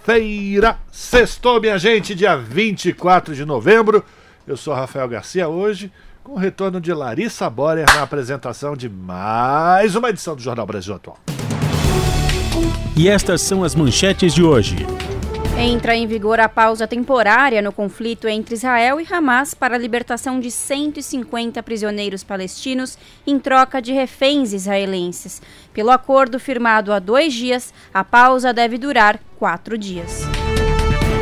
[0.00, 0.78] sexta-feira.
[0.90, 4.04] Sextou, minha gente, dia 24 de novembro.
[4.46, 5.92] Eu sou Rafael Garcia hoje,
[6.24, 10.94] com o retorno de Larissa Borer na apresentação de mais uma edição do Jornal Brasil
[10.94, 11.18] Atual.
[12.96, 14.86] E estas são as manchetes de hoje.
[15.58, 20.40] Entra em vigor a pausa temporária no conflito entre Israel e Hamas para a libertação
[20.40, 25.42] de 150 prisioneiros palestinos em troca de reféns israelenses.
[25.74, 30.22] Pelo acordo firmado há dois dias, a pausa deve durar quatro dias.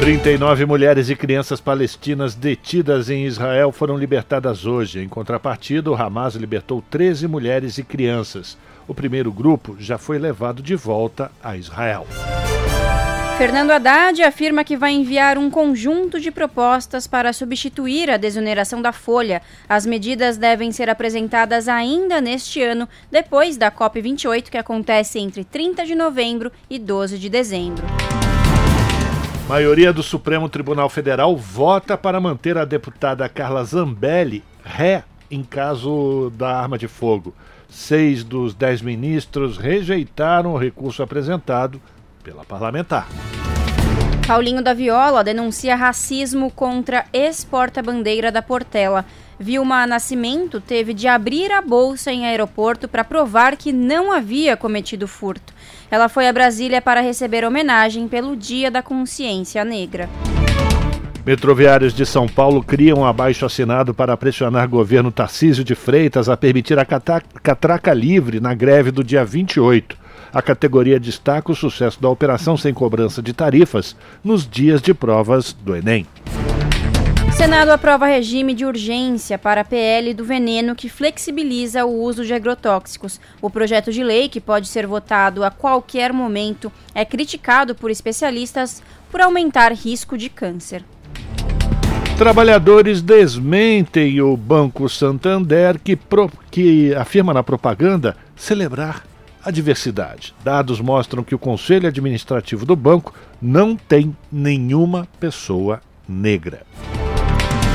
[0.00, 5.00] 39 mulheres e crianças palestinas detidas em Israel foram libertadas hoje.
[5.00, 8.56] Em contrapartida, o Hamas libertou 13 mulheres e crianças.
[8.86, 12.06] O primeiro grupo já foi levado de volta a Israel.
[13.38, 18.90] Fernando Haddad afirma que vai enviar um conjunto de propostas para substituir a desoneração da
[18.90, 19.40] folha.
[19.68, 25.86] As medidas devem ser apresentadas ainda neste ano, depois da COP28, que acontece entre 30
[25.86, 27.86] de novembro e 12 de dezembro.
[29.48, 36.32] Maioria do Supremo Tribunal Federal vota para manter a deputada Carla Zambelli ré em caso
[36.36, 37.32] da arma de fogo.
[37.68, 41.80] Seis dos dez ministros rejeitaram o recurso apresentado
[42.28, 43.08] pela parlamentar.
[44.26, 49.06] Paulinho da Viola denuncia racismo contra ex-porta-bandeira da Portela.
[49.40, 55.08] Vilma Nascimento teve de abrir a bolsa em aeroporto para provar que não havia cometido
[55.08, 55.54] furto.
[55.90, 60.06] Ela foi a Brasília para receber homenagem pelo Dia da Consciência Negra.
[61.24, 66.36] Metroviários de São Paulo criam um abaixo assinado para pressionar governo Tarcísio de Freitas a
[66.36, 70.07] permitir a catraca livre na greve do dia 28.
[70.32, 75.52] A categoria destaca o sucesso da operação sem cobrança de tarifas nos dias de provas
[75.52, 76.06] do Enem.
[77.38, 82.34] Senado aprova regime de urgência para a PL do veneno que flexibiliza o uso de
[82.34, 83.20] agrotóxicos.
[83.40, 88.82] O projeto de lei, que pode ser votado a qualquer momento, é criticado por especialistas
[89.08, 90.84] por aumentar risco de câncer.
[92.18, 99.07] Trabalhadores desmentem o Banco Santander, que, pro, que afirma na propaganda celebrar
[99.48, 100.34] a diversidade.
[100.44, 106.66] Dados mostram que o Conselho Administrativo do banco não tem nenhuma pessoa negra.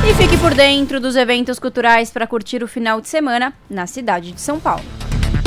[0.07, 4.33] E fique por dentro dos eventos culturais para curtir o final de semana na cidade
[4.33, 4.83] de São Paulo.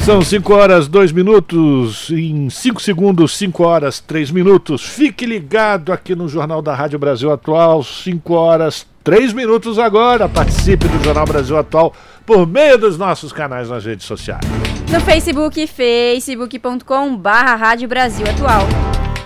[0.05, 4.83] São 5 horas 2 minutos, em 5 segundos, 5 horas 3 minutos.
[4.83, 10.29] Fique ligado aqui no Jornal da Rádio Brasil Atual, 5 horas 3 minutos agora.
[10.29, 11.93] Participe do Jornal Brasil Atual
[12.25, 14.66] por meio dos nossos canais nas redes sociais.
[14.91, 18.63] No Facebook, facebook.com barra Rádio Brasil Atual.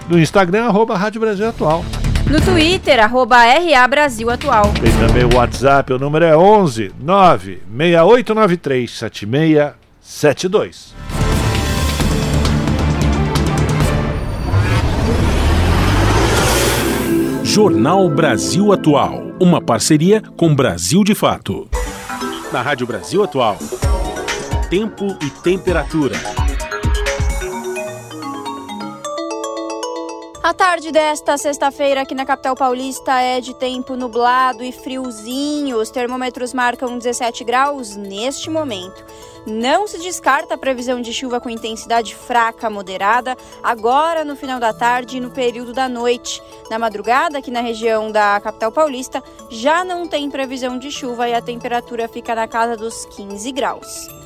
[0.09, 1.85] No Instagram, arroba Rádio Brasil Atual.
[2.29, 4.73] No Twitter, arroba RA Brasil Atual.
[4.81, 10.95] Tem também o WhatsApp, o número é 11 96893 76 72.
[17.45, 21.69] Jornal Brasil Atual, uma parceria com Brasil de Fato.
[22.53, 23.59] Na Rádio Brasil Atual,
[24.71, 26.15] tempo e temperatura.
[30.45, 35.77] A tarde desta sexta-feira aqui na capital paulista é de tempo nublado e friozinho.
[35.77, 39.05] Os termômetros marcam 17 graus neste momento.
[39.45, 44.73] Não se descarta a previsão de chuva com intensidade fraca moderada, agora no final da
[44.73, 46.41] tarde e no período da noite.
[46.71, 49.21] Na madrugada, aqui na região da capital paulista,
[49.51, 54.20] já não tem previsão de chuva e a temperatura fica na casa dos 15 graus.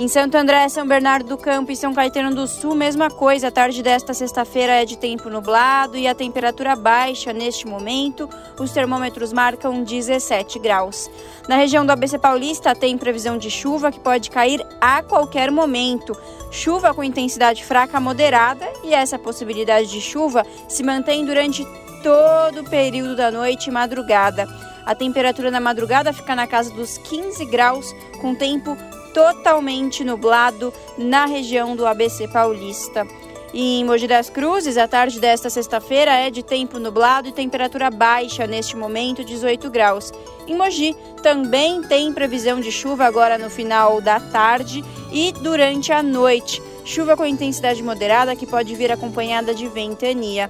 [0.00, 3.48] Em Santo André, São Bernardo do Campo e São Caetano do Sul, mesma coisa.
[3.48, 8.26] A tarde desta sexta-feira é de tempo nublado e a temperatura baixa neste momento.
[8.58, 11.10] Os termômetros marcam 17 graus.
[11.46, 16.16] Na região do ABC Paulista tem previsão de chuva que pode cair a qualquer momento.
[16.50, 21.62] Chuva com intensidade fraca moderada e essa possibilidade de chuva se mantém durante
[22.02, 24.48] todo o período da noite e madrugada.
[24.86, 28.74] A temperatura na madrugada fica na casa dos 15 graus, com tempo
[29.12, 33.06] totalmente nublado na região do ABC Paulista.
[33.52, 38.46] Em Mogi das Cruzes, a tarde desta sexta-feira é de tempo nublado e temperatura baixa,
[38.46, 40.12] neste momento 18 graus.
[40.46, 46.00] Em Mogi também tem previsão de chuva agora no final da tarde e durante a
[46.00, 46.62] noite.
[46.84, 50.48] Chuva com intensidade moderada que pode vir acompanhada de ventania.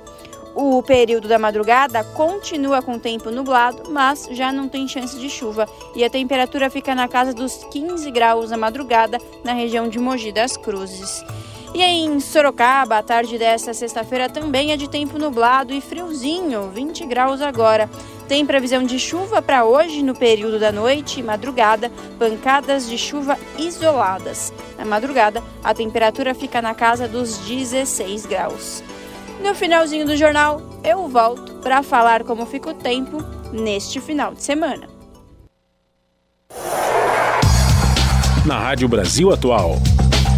[0.54, 5.68] O período da madrugada continua com tempo nublado, mas já não tem chance de chuva
[5.94, 10.32] e a temperatura fica na casa dos 15 graus na madrugada na região de Mogi
[10.32, 11.24] das Cruzes.
[11.72, 17.06] E em Sorocaba, a tarde desta sexta-feira também é de tempo nublado e friozinho, 20
[17.06, 17.88] graus agora.
[18.26, 23.38] Tem previsão de chuva para hoje no período da noite e madrugada, pancadas de chuva
[23.56, 24.52] isoladas.
[24.76, 28.82] Na madrugada, a temperatura fica na casa dos 16 graus.
[29.42, 34.42] No finalzinho do jornal, eu volto para falar como fica o tempo neste final de
[34.42, 34.86] semana.
[38.46, 39.76] Na Rádio Brasil Atual,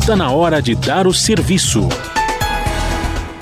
[0.00, 1.80] está na hora de dar o serviço.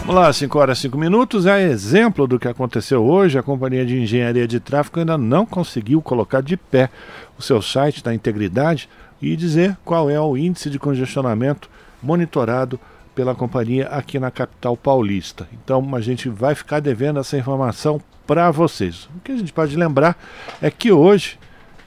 [0.00, 1.44] Vamos lá, 5 horas e 5 minutos.
[1.44, 3.38] É exemplo do que aconteceu hoje.
[3.38, 6.88] A Companhia de Engenharia de Tráfego ainda não conseguiu colocar de pé
[7.38, 8.88] o seu site da integridade
[9.20, 11.68] e dizer qual é o índice de congestionamento
[12.02, 12.80] monitorado
[13.14, 15.48] pela companhia aqui na capital paulista.
[15.52, 19.08] Então a gente vai ficar devendo essa informação para vocês.
[19.16, 20.16] O que a gente pode lembrar
[20.62, 21.38] é que hoje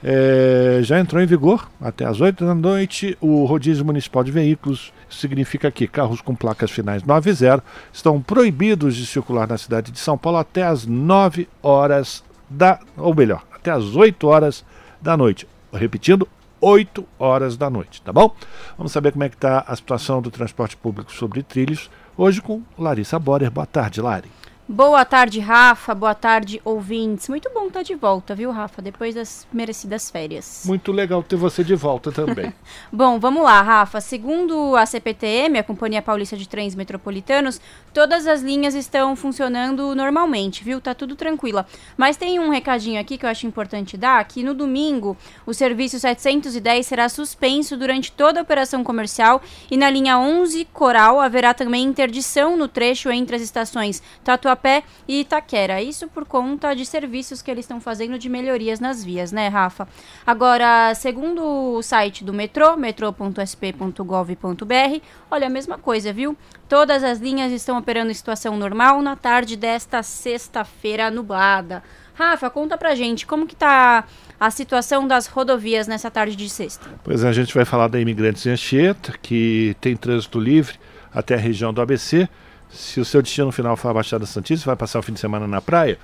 [0.03, 4.91] é, já entrou em vigor, até às 8 da noite, o rodízio municipal de veículos.
[5.09, 9.57] Isso significa que carros com placas finais 9 e 0 estão proibidos de circular na
[9.57, 12.79] cidade de São Paulo até às 9 horas da.
[12.97, 14.65] ou melhor, até às 8 horas
[15.01, 15.47] da noite.
[15.71, 16.27] Repetindo,
[16.63, 18.33] 8 horas da noite, tá bom?
[18.77, 22.61] Vamos saber como é que está a situação do transporte público sobre trilhos, hoje com
[22.79, 23.51] Larissa Borer.
[23.51, 24.31] Boa tarde, Lari.
[24.73, 25.93] Boa tarde, Rafa.
[25.93, 27.29] Boa tarde, ouvintes.
[27.29, 28.81] Muito bom estar de volta, viu, Rafa?
[28.81, 30.63] Depois das merecidas férias.
[30.65, 32.51] Muito legal ter você de volta também.
[32.91, 34.01] bom, vamos lá, Rafa.
[34.01, 37.61] Segundo a CPTM, a Companhia Paulista de Trens Metropolitanos,
[37.93, 40.81] todas as linhas estão funcionando normalmente, viu?
[40.81, 41.67] Tá tudo tranquila.
[41.95, 45.15] Mas tem um recadinho aqui que eu acho importante dar, que no domingo
[45.45, 49.39] o serviço 710 será suspenso durante toda a operação comercial
[49.69, 54.83] e na linha 11 Coral haverá também interdição no trecho entre as estações Tatuapé Tatuapé
[55.07, 55.81] e Itaquera.
[55.81, 59.87] Isso por conta de serviços que eles estão fazendo de melhorias nas vias, né, Rafa?
[60.25, 66.37] Agora, segundo o site do metrô, metrô.sp.gov.br, olha a mesma coisa, viu?
[66.69, 71.83] Todas as linhas estão operando em situação normal na tarde desta sexta-feira nublada.
[72.15, 74.05] Rafa, conta pra gente como que tá
[74.39, 76.87] a situação das rodovias nessa tarde de sexta.
[77.03, 80.77] Pois é, a gente vai falar da Imigrantes em Anchieta, que tem trânsito livre
[81.11, 82.29] até a região do ABC
[82.73, 85.47] se o seu destino final for a Baixada Santista, vai passar o fim de semana
[85.47, 85.97] na praia,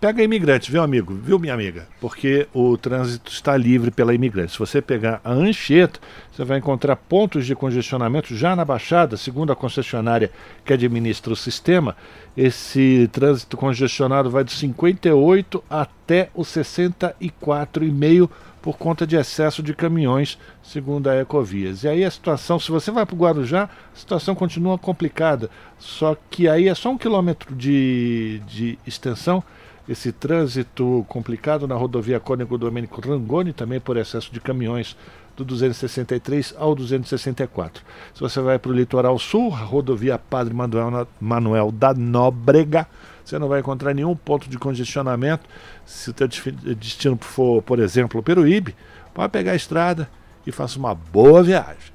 [0.00, 1.14] pega imigrante, viu, amigo?
[1.14, 1.86] Viu, minha amiga?
[2.00, 4.52] Porque o trânsito está livre pela imigrante.
[4.52, 6.00] Se você pegar a Anchieta,
[6.30, 10.30] você vai encontrar pontos de congestionamento já na Baixada, segundo a concessionária
[10.64, 11.96] que administra o sistema.
[12.36, 18.28] Esse trânsito congestionado vai dos 58 até os 64,5
[18.64, 21.84] por conta de excesso de caminhões, segundo a Ecovias.
[21.84, 25.50] E aí a situação, se você vai para o Guarujá, a situação continua complicada.
[25.78, 29.44] Só que aí é só um quilômetro de, de extensão.
[29.86, 34.96] Esse trânsito complicado na rodovia Cônego Domênico Rangoni, também por excesso de caminhões
[35.36, 37.84] do 263 ao 264.
[38.14, 42.86] Se você vai para o litoral sul, a rodovia Padre Manuel, Manuel da Nóbrega,
[43.24, 45.48] você não vai encontrar nenhum ponto de congestionamento.
[45.86, 46.28] Se o teu
[46.76, 48.76] destino for, por exemplo, Peruíbe,
[49.14, 50.08] pode pegar a estrada
[50.46, 51.94] e faça uma boa viagem.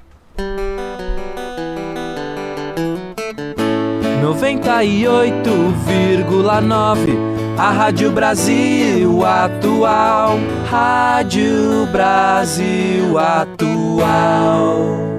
[4.22, 7.18] 98,9
[7.58, 10.38] A Rádio Brasil Atual
[10.70, 15.19] Rádio Brasil Atual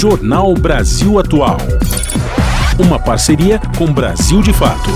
[0.00, 1.56] Jornal Brasil Atual.
[2.78, 4.90] Uma parceria com Brasil de Fato.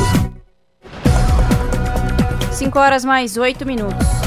[2.52, 4.21] 5 horas mais 8 minutos.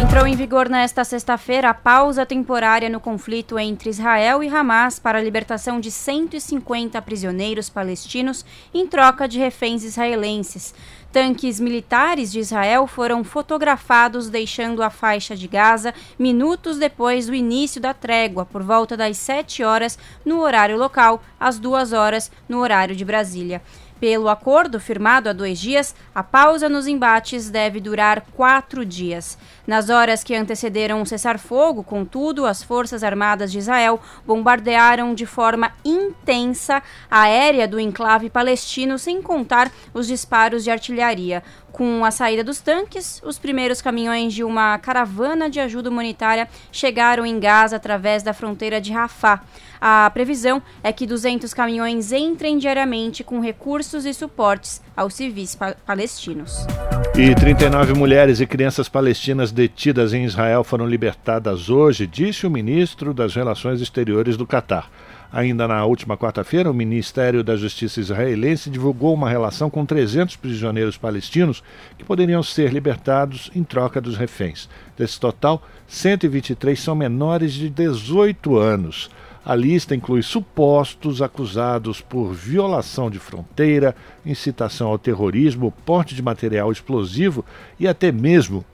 [0.00, 5.18] Entrou em vigor nesta sexta-feira a pausa temporária no conflito entre Israel e Hamas para
[5.18, 8.42] a libertação de 150 prisioneiros palestinos
[8.72, 10.74] em troca de reféns israelenses.
[11.12, 17.78] Tanques militares de Israel foram fotografados deixando a faixa de Gaza minutos depois do início
[17.78, 22.96] da trégua, por volta das 7 horas no horário local, às 2 horas no horário
[22.96, 23.60] de Brasília.
[24.00, 29.36] Pelo acordo firmado há dois dias, a pausa nos embates deve durar quatro dias.
[29.70, 35.70] Nas horas que antecederam o cessar-fogo, contudo, as Forças Armadas de Israel bombardearam de forma
[35.84, 41.40] intensa a aérea do enclave palestino, sem contar os disparos de artilharia.
[41.70, 47.24] Com a saída dos tanques, os primeiros caminhões de uma caravana de ajuda humanitária chegaram
[47.24, 49.40] em Gaza através da fronteira de Rafah.
[49.80, 55.74] A previsão é que 200 caminhões entrem diariamente com recursos e suportes aos civis pa
[55.86, 56.66] palestinos.
[57.16, 63.12] E 39 mulheres e crianças palestinas detidas em Israel foram libertadas hoje, disse o ministro
[63.12, 64.90] das Relações Exteriores do Catar.
[65.32, 70.96] Ainda na última quarta-feira, o Ministério da Justiça israelense divulgou uma relação com 300 prisioneiros
[70.96, 71.62] palestinos
[71.96, 74.68] que poderiam ser libertados em troca dos reféns.
[74.98, 79.08] Desse total, 123 são menores de 18 anos.
[79.50, 86.70] A lista inclui supostos acusados por violação de fronteira, incitação ao terrorismo, porte de material
[86.70, 87.44] explosivo
[87.76, 88.64] e até mesmo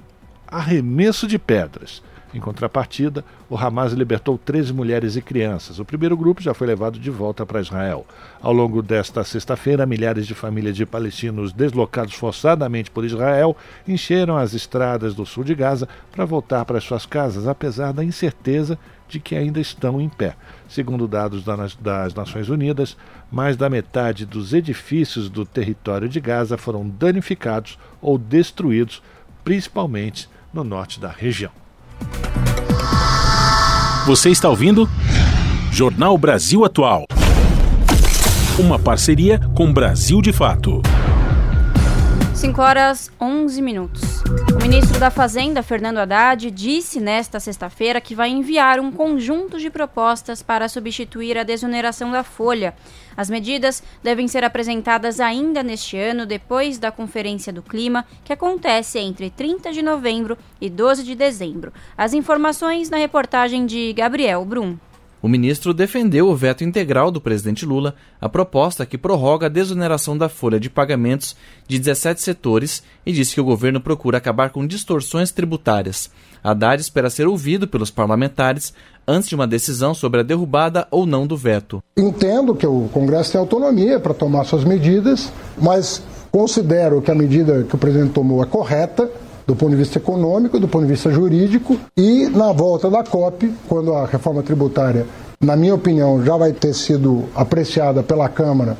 [0.46, 2.02] arremesso de pedras.
[2.34, 5.78] Em contrapartida, o Hamas libertou 13 mulheres e crianças.
[5.78, 8.06] O primeiro grupo já foi levado de volta para Israel.
[8.42, 13.56] Ao longo desta sexta-feira, milhares de famílias de palestinos deslocados forçadamente por Israel
[13.88, 18.78] encheram as estradas do sul de Gaza para voltar para suas casas, apesar da incerteza
[19.08, 20.36] de que ainda estão em pé.
[20.68, 21.44] Segundo dados
[21.80, 22.96] das Nações Unidas,
[23.30, 29.02] mais da metade dos edifícios do território de Gaza foram danificados ou destruídos,
[29.44, 31.52] principalmente no norte da região.
[34.06, 34.88] Você está ouvindo?
[35.72, 37.04] Jornal Brasil Atual.
[38.58, 40.80] Uma parceria com Brasil de Fato.
[42.36, 44.02] 5 horas 11 minutos.
[44.54, 49.70] O ministro da Fazenda, Fernando Haddad, disse nesta sexta-feira que vai enviar um conjunto de
[49.70, 52.74] propostas para substituir a desoneração da folha.
[53.16, 58.98] As medidas devem ser apresentadas ainda neste ano, depois da Conferência do Clima, que acontece
[58.98, 61.72] entre 30 de novembro e 12 de dezembro.
[61.96, 64.76] As informações na reportagem de Gabriel Brum.
[65.22, 70.16] O ministro defendeu o veto integral do presidente Lula à proposta que prorroga a desoneração
[70.16, 71.34] da folha de pagamentos
[71.66, 76.10] de 17 setores e disse que o governo procura acabar com distorções tributárias.
[76.44, 78.72] Haddad espera ser ouvido pelos parlamentares
[79.08, 81.82] antes de uma decisão sobre a derrubada ou não do veto.
[81.96, 87.64] Entendo que o Congresso tem autonomia para tomar suas medidas, mas considero que a medida
[87.64, 89.10] que o presidente tomou é correta
[89.46, 93.52] do ponto de vista econômico, do ponto de vista jurídico, e na volta da COP,
[93.68, 95.06] quando a reforma tributária,
[95.40, 98.76] na minha opinião, já vai ter sido apreciada pela Câmara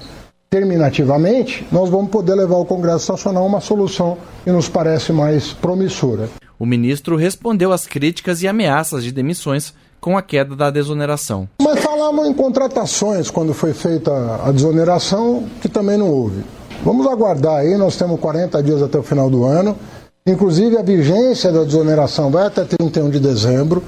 [0.51, 5.53] terminativamente, nós vamos poder levar o Congresso Nacional a uma solução que nos parece mais
[5.53, 6.29] promissora.
[6.59, 11.49] O ministro respondeu às críticas e ameaças de demissões com a queda da desoneração.
[11.61, 14.13] Mas falamos em contratações quando foi feita
[14.45, 16.43] a desoneração, que também não houve.
[16.85, 19.77] Vamos aguardar aí, nós temos 40 dias até o final do ano.
[20.27, 23.83] Inclusive, a vigência da desoneração vai até 31 de dezembro.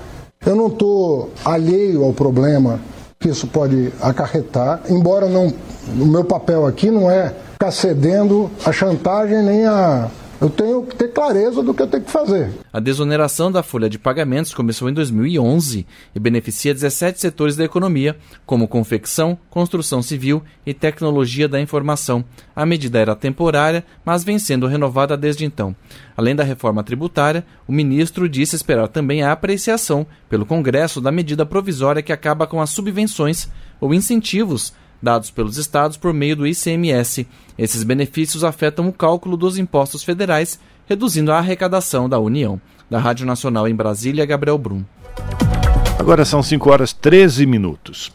[0.47, 2.79] Eu não estou alheio ao problema
[3.19, 5.53] que isso pode acarretar, embora não,
[6.01, 10.09] o meu papel aqui não é ficar cedendo a chantagem nem a
[10.41, 12.51] eu tenho que ter clareza do que eu tenho que fazer.
[12.73, 18.17] A desoneração da folha de pagamentos começou em 2011 e beneficia 17 setores da economia,
[18.47, 22.25] como confecção, construção civil e tecnologia da informação.
[22.55, 25.75] A medida era temporária, mas vem sendo renovada desde então.
[26.17, 31.45] Além da reforma tributária, o ministro disse esperar também a apreciação pelo Congresso da medida
[31.45, 33.49] provisória que acaba com as subvenções
[33.81, 37.27] ou incentivos dados pelos estados por meio do ICMS.
[37.57, 42.61] Esses benefícios afetam o cálculo dos impostos federais, reduzindo a arrecadação da União.
[42.91, 44.83] Da Rádio Nacional em Brasília, Gabriel Brum.
[45.99, 48.11] Agora são 5 horas 13 minutos.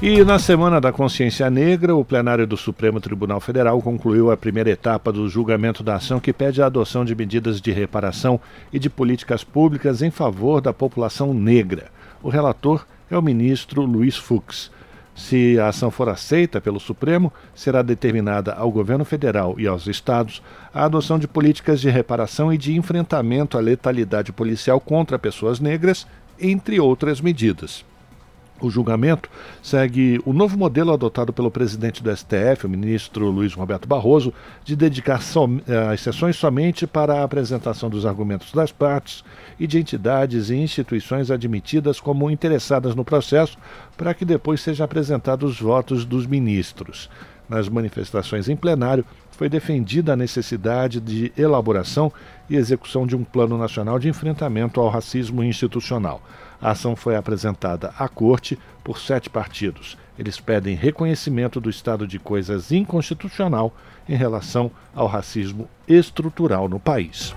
[0.00, 4.70] E na Semana da Consciência Negra, o plenário do Supremo Tribunal Federal concluiu a primeira
[4.70, 8.40] etapa do julgamento da ação que pede a adoção de medidas de reparação
[8.72, 11.86] e de políticas públicas em favor da população negra.
[12.22, 14.70] O relator é o ministro Luiz Fux.
[15.14, 20.42] Se a ação for aceita pelo Supremo, será determinada ao governo federal e aos estados
[20.72, 26.06] a adoção de políticas de reparação e de enfrentamento à letalidade policial contra pessoas negras,
[26.40, 27.84] entre outras medidas.
[28.62, 29.28] O julgamento
[29.60, 34.32] segue o novo modelo adotado pelo presidente do STF, o ministro Luiz Roberto Barroso,
[34.64, 35.20] de dedicar
[35.66, 39.24] eh, as sessões somente para a apresentação dos argumentos das partes
[39.58, 43.58] e de entidades e instituições admitidas como interessadas no processo,
[43.96, 47.10] para que depois sejam apresentados os votos dos ministros.
[47.48, 49.04] Nas manifestações em plenário,
[49.42, 52.12] foi defendida a necessidade de elaboração
[52.48, 56.22] e execução de um plano nacional de enfrentamento ao racismo institucional.
[56.60, 59.98] A ação foi apresentada à Corte por sete partidos.
[60.16, 63.74] Eles pedem reconhecimento do estado de coisas inconstitucional
[64.08, 67.34] em relação ao racismo estrutural no país.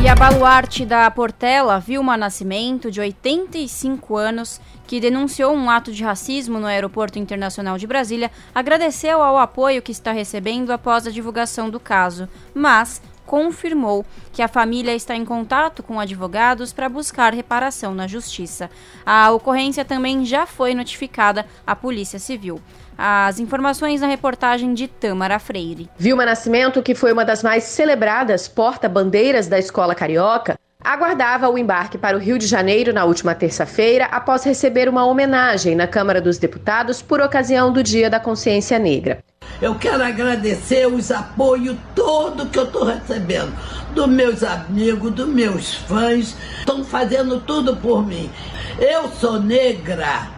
[0.00, 4.60] E a baluarte da Portela, Vilma Nascimento, de 85 anos,
[4.90, 9.92] que denunciou um ato de racismo no Aeroporto Internacional de Brasília, agradeceu ao apoio que
[9.92, 15.80] está recebendo após a divulgação do caso, mas confirmou que a família está em contato
[15.84, 18.68] com advogados para buscar reparação na justiça.
[19.06, 22.60] A ocorrência também já foi notificada à Polícia Civil.
[22.98, 25.88] As informações na reportagem de Tâmara Freire.
[25.96, 31.98] Vilma Nascimento, que foi uma das mais celebradas porta-bandeiras da escola carioca, aguardava o embarque
[31.98, 36.38] para o Rio de Janeiro na última terça-feira após receber uma homenagem na Câmara dos
[36.38, 39.22] Deputados por ocasião do Dia da Consciência Negra.
[39.60, 43.52] Eu quero agradecer os apoios todo que eu estou recebendo
[43.94, 48.30] dos meus amigos, dos meus fãs, estão fazendo tudo por mim.
[48.78, 50.28] Eu sou negra,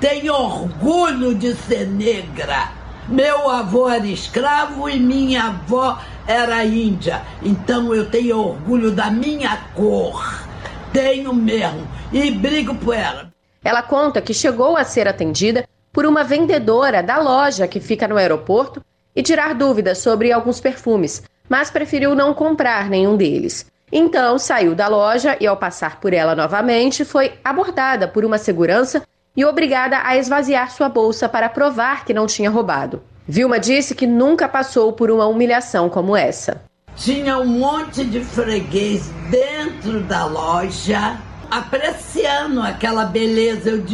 [0.00, 2.72] tenho orgulho de ser negra.
[3.08, 7.22] Meu avô era escravo e minha avó era índia.
[7.42, 10.46] Então eu tenho orgulho da minha cor.
[10.92, 11.88] Tenho mesmo.
[12.12, 13.32] E brigo por ela.
[13.64, 18.18] Ela conta que chegou a ser atendida por uma vendedora da loja que fica no
[18.18, 18.84] aeroporto
[19.16, 23.66] e tirar dúvidas sobre alguns perfumes, mas preferiu não comprar nenhum deles.
[23.90, 29.02] Então saiu da loja e, ao passar por ela novamente, foi abordada por uma segurança
[29.34, 33.02] e obrigada a esvaziar sua bolsa para provar que não tinha roubado.
[33.30, 36.62] Vilma disse que nunca passou por uma humilhação como essa.
[36.96, 41.18] Tinha um monte de freguês dentro da loja,
[41.50, 43.84] apreciando aquela beleza, eu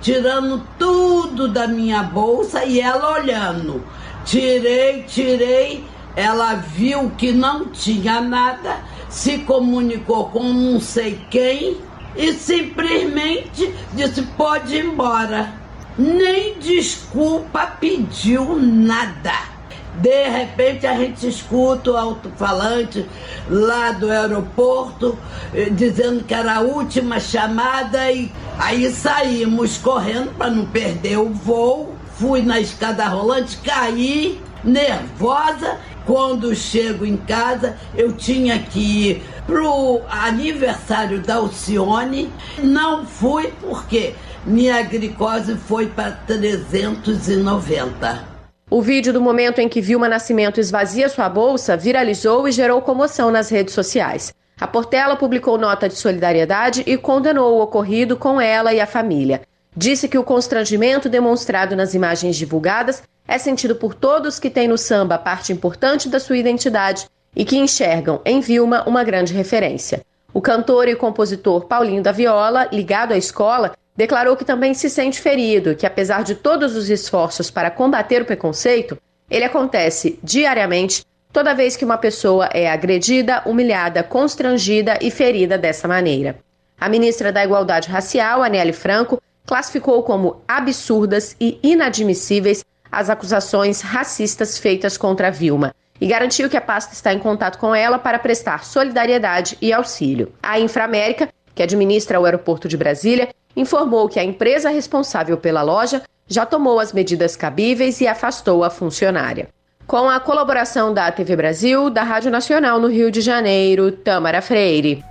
[0.00, 3.84] tirando tudo da minha bolsa e ela olhando.
[4.24, 5.84] Tirei, tirei,
[6.14, 8.76] ela viu que não tinha nada,
[9.08, 11.78] se comunicou com não sei quem
[12.14, 15.63] e simplesmente disse: pode ir embora.
[15.96, 19.54] Nem desculpa pediu nada.
[19.96, 23.08] De repente a gente escuta o alto-falante
[23.48, 25.16] lá do aeroporto
[25.54, 31.28] eh, dizendo que era a última chamada e aí saímos correndo para não perder o
[31.28, 31.94] voo.
[32.18, 35.78] Fui na escada rolante, caí nervosa.
[36.04, 42.30] Quando chego em casa, eu tinha que ir pro aniversário da Alcione.
[42.58, 44.14] Não fui porque
[44.46, 48.34] minha glicose foi para 390.
[48.70, 53.30] O vídeo do momento em que Vilma Nascimento esvazia sua bolsa viralizou e gerou comoção
[53.30, 54.34] nas redes sociais.
[54.60, 59.42] A Portela publicou nota de solidariedade e condenou o ocorrido com ela e a família.
[59.76, 64.78] Disse que o constrangimento demonstrado nas imagens divulgadas é sentido por todos que têm no
[64.78, 70.02] samba parte importante da sua identidade e que enxergam em Vilma uma grande referência.
[70.32, 75.20] O cantor e compositor Paulinho da Viola, ligado à escola, declarou que também se sente
[75.20, 78.98] ferido que, apesar de todos os esforços para combater o preconceito,
[79.30, 85.88] ele acontece diariamente toda vez que uma pessoa é agredida, humilhada, constrangida e ferida dessa
[85.88, 86.38] maneira.
[86.78, 94.58] A ministra da Igualdade Racial, Aniele Franco, classificou como absurdas e inadmissíveis as acusações racistas
[94.58, 98.64] feitas contra Vilma e garantiu que a pasta está em contato com ela para prestar
[98.64, 100.32] solidariedade e auxílio.
[100.42, 106.02] A Inframérica, que administra o aeroporto de Brasília, informou que a empresa responsável pela loja
[106.26, 109.48] já tomou as medidas cabíveis e afastou a funcionária.
[109.86, 115.04] Com a colaboração da TV Brasil, da Rádio Nacional no Rio de Janeiro, Tamara Freire.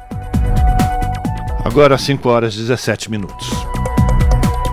[1.64, 3.48] Agora 5 horas e 17 minutos.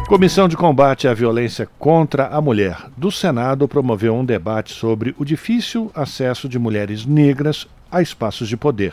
[0.08, 5.24] Comissão de Combate à Violência contra a Mulher do Senado promoveu um debate sobre o
[5.24, 8.92] difícil acesso de mulheres negras a espaços de poder.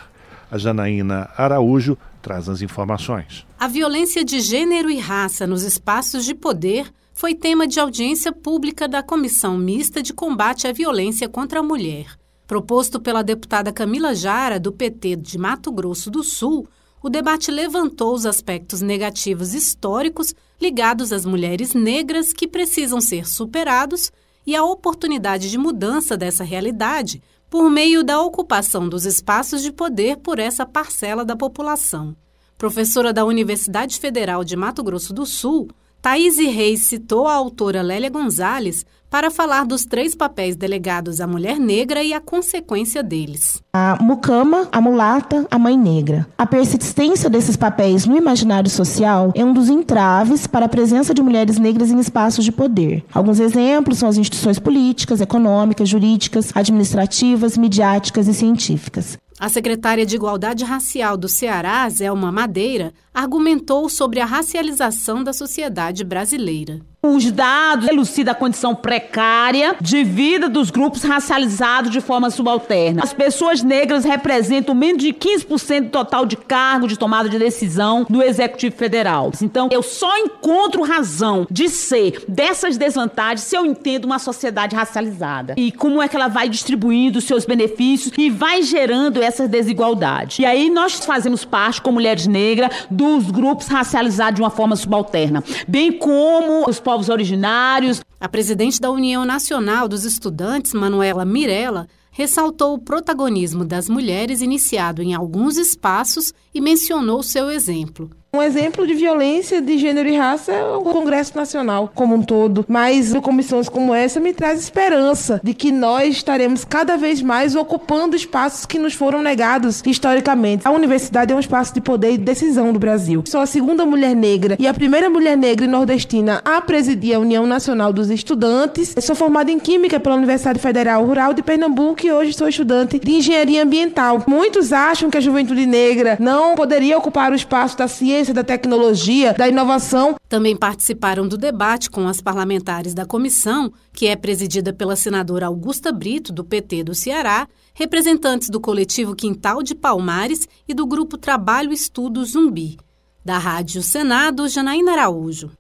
[0.52, 3.48] A Janaína Araújo traz as informações.
[3.58, 8.86] A violência de gênero e raça nos espaços de poder foi tema de audiência pública
[8.86, 12.18] da Comissão Mista de Combate à Violência contra a Mulher.
[12.46, 16.68] Proposto pela deputada Camila Jara, do PT de Mato Grosso do Sul,
[17.02, 24.12] o debate levantou os aspectos negativos históricos ligados às mulheres negras que precisam ser superados
[24.46, 30.18] e a oportunidade de mudança dessa realidade por meio da ocupação dos espaços de poder
[30.18, 32.16] por essa parcela da população.
[32.58, 35.70] Professora da Universidade Federal de Mato Grosso do Sul,
[36.08, 41.60] Thaís Reis citou a autora Lélia Gonzalez para falar dos três papéis delegados à mulher
[41.60, 43.62] negra e a consequência deles.
[43.74, 46.26] A mucama, a mulata, a mãe negra.
[46.38, 51.22] A persistência desses papéis no imaginário social é um dos entraves para a presença de
[51.22, 53.04] mulheres negras em espaços de poder.
[53.14, 59.18] Alguns exemplos são as instituições políticas, econômicas, jurídicas, administrativas, midiáticas e científicas.
[59.40, 66.04] A secretária de Igualdade Racial do Ceará, Zelma Madeira, argumentou sobre a racialização da sociedade
[66.04, 66.82] brasileira.
[67.04, 73.04] Os dados elucidam a condição precária de vida dos grupos racializados de forma subalterna.
[73.04, 78.04] As pessoas negras representam menos de 15% do total de cargo de tomada de decisão
[78.10, 79.32] do Executivo Federal.
[79.44, 85.54] Então, eu só encontro razão de ser dessas desvantagens se eu entendo uma sociedade racializada.
[85.56, 90.40] E como é que ela vai distribuindo seus benefícios e vai gerando essas desigualdades.
[90.40, 95.44] E aí nós fazemos parte, como mulheres negras, dos grupos racializados de uma forma subalterna,
[95.68, 98.00] bem como os povos originários.
[98.18, 105.02] A presidente da União Nacional dos Estudantes, Manuela Mirella, ressaltou o protagonismo das mulheres iniciado
[105.02, 108.10] em alguns espaços e mencionou seu exemplo.
[108.34, 112.66] Um exemplo de violência de gênero e raça é o Congresso Nacional como um todo,
[112.68, 118.18] mas comissões como essa me traz esperança de que nós estaremos cada vez mais ocupando
[118.18, 120.68] espaços que nos foram negados historicamente.
[120.68, 123.24] A universidade é um espaço de poder e decisão do Brasil.
[123.26, 127.20] Sou a segunda mulher negra e a primeira mulher negra e nordestina a presidir a
[127.20, 128.94] União Nacional dos Estudantes.
[129.02, 133.12] Sou formada em Química pela Universidade Federal Rural de Pernambuco e hoje sou estudante de
[133.14, 134.26] Engenharia Ambiental.
[134.28, 138.44] Muitos acham que a juventude negra não poderia ocupar o espaço da ciência ciência, da
[138.44, 140.16] tecnologia, da inovação.
[140.28, 145.92] Também participaram do debate com as parlamentares da comissão, que é presidida pela senadora Augusta
[145.92, 151.72] Brito, do PT do Ceará, representantes do coletivo Quintal de Palmares e do grupo Trabalho
[151.72, 152.78] Estudo Zumbi.
[153.24, 155.52] Da Rádio Senado, Janaína Araújo.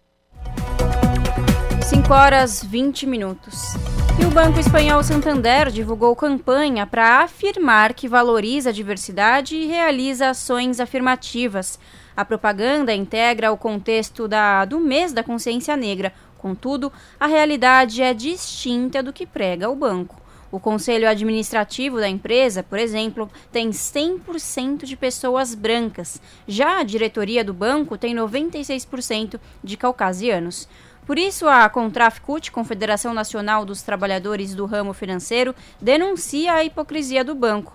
[1.83, 3.75] 5 horas 20 minutos.
[4.19, 10.29] E o Banco Espanhol Santander divulgou campanha para afirmar que valoriza a diversidade e realiza
[10.29, 11.77] ações afirmativas.
[12.17, 16.11] A propaganda integra o contexto da, do mês da consciência negra.
[16.39, 20.19] Contudo, a realidade é distinta do que prega o banco.
[20.51, 26.19] O conselho administrativo da empresa, por exemplo, tem 100% de pessoas brancas.
[26.47, 30.67] Já a diretoria do banco tem 96% de caucasianos.
[31.07, 37.33] Por isso, a Contrafcut, Confederação Nacional dos Trabalhadores do Ramo Financeiro, denuncia a hipocrisia do
[37.33, 37.73] banco.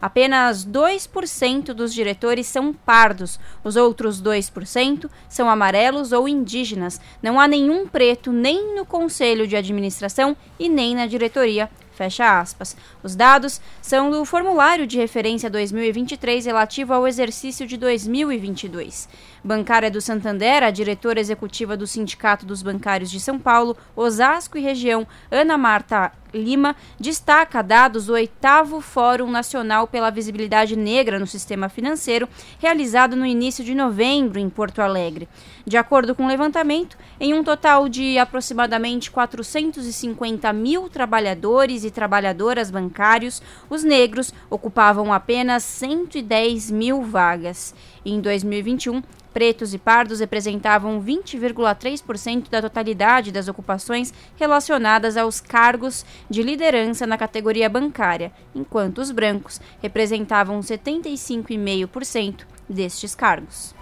[0.00, 6.98] Apenas 2% dos diretores são pardos, os outros 2% são amarelos ou indígenas.
[7.22, 11.68] Não há nenhum preto nem no conselho de administração e nem na diretoria.
[11.92, 12.76] Fecha aspas.
[13.02, 19.08] Os dados são do formulário de referência 2023 relativo ao exercício de 2022.
[19.44, 24.62] Bancária do Santander, a diretora executiva do Sindicato dos Bancários de São Paulo, Osasco e
[24.62, 31.68] região, Ana Marta Lima, destaca dados do oitavo Fórum Nacional pela Visibilidade Negra no Sistema
[31.68, 35.28] Financeiro, realizado no início de novembro em Porto Alegre.
[35.66, 42.70] De acordo com o levantamento, em um total de aproximadamente 450 mil trabalhadores e trabalhadoras
[42.70, 47.74] bancários, os negros ocupavam apenas 110 mil vagas.
[48.04, 56.42] Em 2021, Pretos e pardos representavam 20,3% da totalidade das ocupações relacionadas aos cargos de
[56.42, 63.74] liderança na categoria bancária, enquanto os brancos representavam 75,5% destes cargos.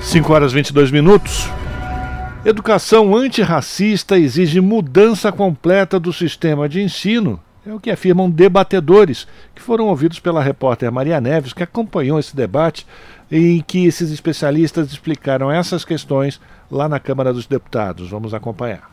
[0.00, 1.48] 5 horas 22 minutos.
[2.44, 7.40] Educação antirracista exige mudança completa do sistema de ensino.
[7.64, 12.34] É o que afirmam debatedores, que foram ouvidos pela repórter Maria Neves, que acompanhou esse
[12.34, 12.84] debate
[13.30, 18.10] em que esses especialistas explicaram essas questões lá na Câmara dos Deputados.
[18.10, 18.91] Vamos acompanhar.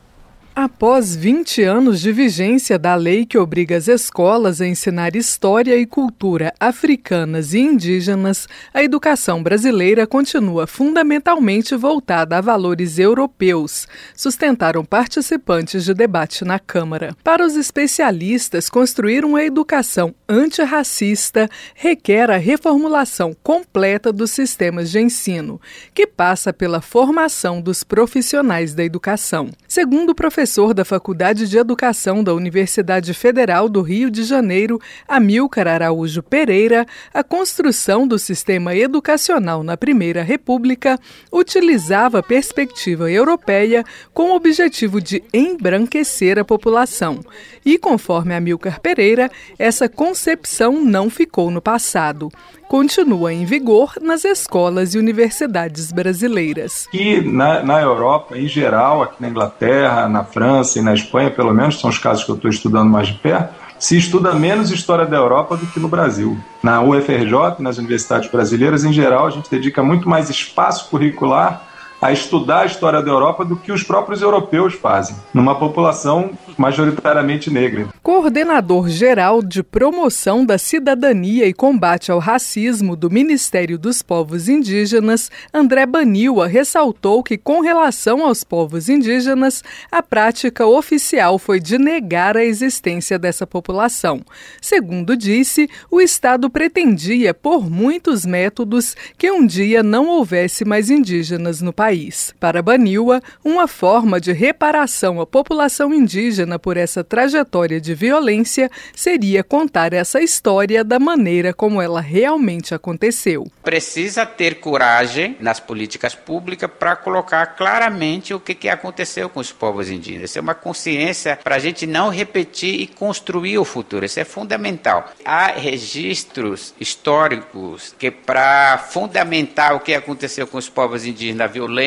[0.56, 5.86] Após 20 anos de vigência da lei que obriga as escolas a ensinar história e
[5.86, 15.86] cultura africanas e indígenas, a educação brasileira continua fundamentalmente voltada a valores europeus, sustentaram participantes
[15.86, 17.16] de debate na Câmara.
[17.24, 25.62] Para os especialistas, construir uma educação antirracista requer a reformulação completa dos sistemas de ensino,
[25.94, 29.52] que passa pela formação dos profissionais da educação.
[29.68, 34.80] Segundo o professor professor da Faculdade de Educação da Universidade Federal do Rio de Janeiro,
[35.06, 40.97] Amilcar Araújo Pereira, a construção do sistema educacional na Primeira República
[41.30, 47.19] utilizava a perspectiva europeia com o objetivo de embranquecer a população.
[47.65, 52.32] E, conforme Amilcar Pereira, essa concepção não ficou no passado
[52.69, 56.88] continua em vigor nas escolas e universidades brasileiras.
[56.91, 61.51] Que na, na Europa, em geral, aqui na Inglaterra, na França e na Espanha, pelo
[61.51, 65.05] menos, são os casos que eu estou estudando mais de perto, se estuda menos história
[65.05, 66.38] da Europa do que no Brasil.
[66.62, 71.68] Na UFRJ, nas universidades brasileiras, em geral, a gente dedica muito mais espaço curricular
[72.02, 77.52] a estudar a história da Europa do que os próprios europeus fazem, numa população majoritariamente
[77.52, 77.88] negra.
[78.02, 85.30] Coordenador geral de promoção da cidadania e combate ao racismo do Ministério dos Povos Indígenas,
[85.54, 92.38] André Baniwa ressaltou que, com relação aos povos indígenas, a prática oficial foi de negar
[92.38, 94.22] a existência dessa população.
[94.62, 101.62] Segundo disse, o Estado pretendia, por muitos métodos, que um dia não houvesse mais indígenas
[101.62, 102.36] no país país.
[102.39, 109.43] Para Baniwa, uma forma de reparação à população indígena por essa trajetória de violência seria
[109.43, 113.47] contar essa história da maneira como ela realmente aconteceu.
[113.63, 119.52] Precisa ter coragem nas políticas públicas para colocar claramente o que, que aconteceu com os
[119.52, 120.30] povos indígenas.
[120.30, 124.06] Isso é uma consciência para a gente não repetir e construir o futuro.
[124.06, 125.12] Isso é fundamental.
[125.25, 131.79] Há registros históricos que, para fundamentar o que aconteceu com os povos indígenas, a violência,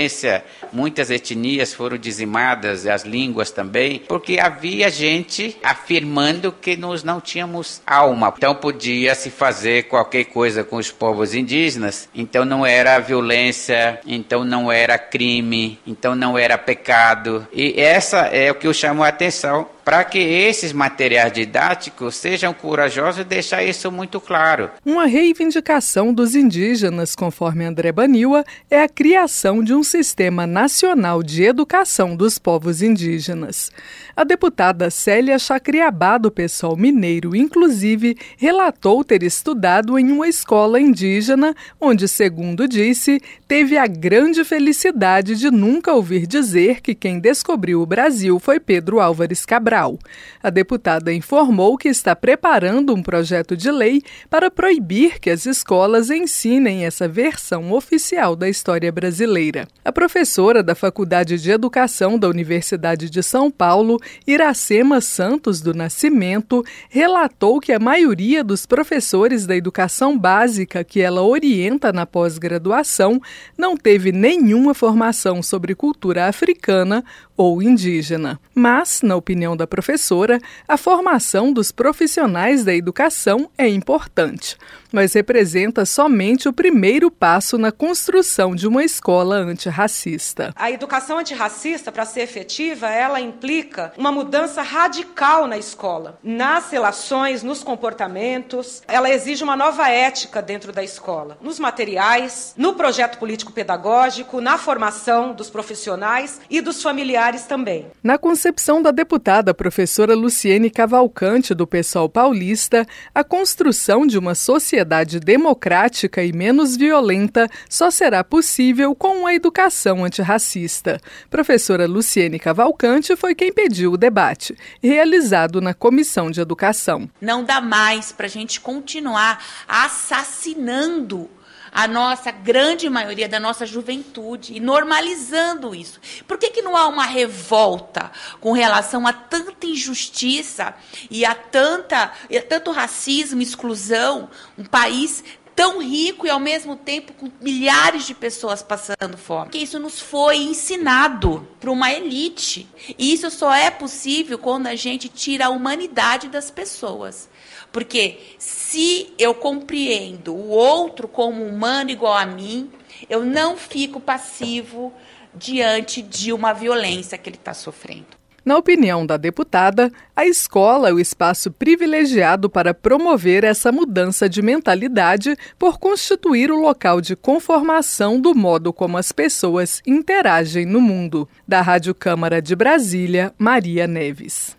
[0.72, 7.81] muitas etnias foram dizimadas, as línguas também, porque havia gente afirmando que nós não tínhamos
[7.87, 8.33] alma.
[8.37, 14.44] Então podia se fazer qualquer coisa com os povos indígenas, então não era violência, então
[14.44, 17.46] não era crime, então não era pecado.
[17.52, 22.54] E essa é o que eu chamo a atenção para que esses materiais didáticos sejam
[22.54, 24.70] corajosos e deixar isso muito claro.
[24.84, 31.42] Uma reivindicação dos indígenas, conforme André Baniwa, é a criação de um sistema nacional de
[31.42, 33.70] educação dos povos indígenas.
[34.14, 41.54] A deputada Célia Chacriabá, do pessoal mineiro, inclusive, relatou ter estudado em uma escola indígena,
[41.80, 47.86] onde, segundo disse, teve a grande felicidade de nunca ouvir dizer que quem descobriu o
[47.86, 49.71] Brasil foi Pedro Álvares Cabral.
[49.72, 49.98] Cabral.
[50.42, 56.11] A deputada informou que está preparando um projeto de lei para proibir que as escolas
[56.11, 59.66] ensinem essa versão oficial da história brasileira.
[59.82, 66.62] A professora da Faculdade de Educação da Universidade de São Paulo, Iracema Santos do Nascimento,
[66.90, 73.20] relatou que a maioria dos professores da educação básica que ela orienta na pós-graduação
[73.56, 77.02] não teve nenhuma formação sobre cultura africana
[77.36, 78.40] ou indígena.
[78.54, 84.56] Mas, na opinião da professora, a formação dos profissionais da educação é importante
[84.92, 90.52] mas representa somente o primeiro passo na construção de uma escola antirracista.
[90.55, 97.42] A educação antirracista, para ser efetiva, ela implica uma mudança radical na escola, nas relações,
[97.42, 98.83] nos comportamentos.
[98.87, 105.33] Ela exige uma nova ética dentro da escola, nos materiais, no projeto político-pedagógico, na formação
[105.33, 107.87] dos profissionais e dos familiares também.
[108.02, 114.81] Na concepção da deputada professora Luciene Cavalcante, do Pessoal Paulista, a construção de uma sociedade
[114.82, 121.00] sociedade democrática e menos violenta só será possível com uma educação antirracista.
[121.30, 127.08] Professora Luciene Cavalcante foi quem pediu o debate, realizado na Comissão de Educação.
[127.20, 131.30] Não dá mais para a gente continuar assassinando
[131.72, 135.98] a nossa grande maioria da nossa juventude e normalizando isso.
[136.28, 140.74] Por que, que não há uma revolta com relação a tanta injustiça
[141.11, 146.76] e a, tanta, e a tanto racismo, exclusão, um país tão rico e ao mesmo
[146.76, 149.50] tempo com milhares de pessoas passando fome.
[149.50, 152.68] Que isso nos foi ensinado para uma elite.
[152.98, 157.28] E isso só é possível quando a gente tira a humanidade das pessoas.
[157.72, 162.70] Porque se eu compreendo o outro como humano igual a mim,
[163.08, 164.92] eu não fico passivo
[165.35, 168.22] diante de uma violência que ele está sofrendo.
[168.44, 174.42] Na opinião da deputada, a escola é o espaço privilegiado para promover essa mudança de
[174.42, 181.28] mentalidade por constituir o local de conformação do modo como as pessoas interagem no mundo.
[181.46, 184.56] Da Rádio Câmara de Brasília, Maria Neves.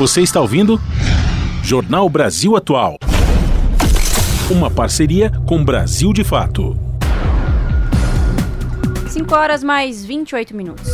[0.00, 0.80] Você está ouvindo?
[1.62, 2.96] Jornal Brasil Atual.
[4.50, 6.74] Uma parceria com Brasil de Fato.
[9.06, 10.88] 5 horas mais 28 minutos.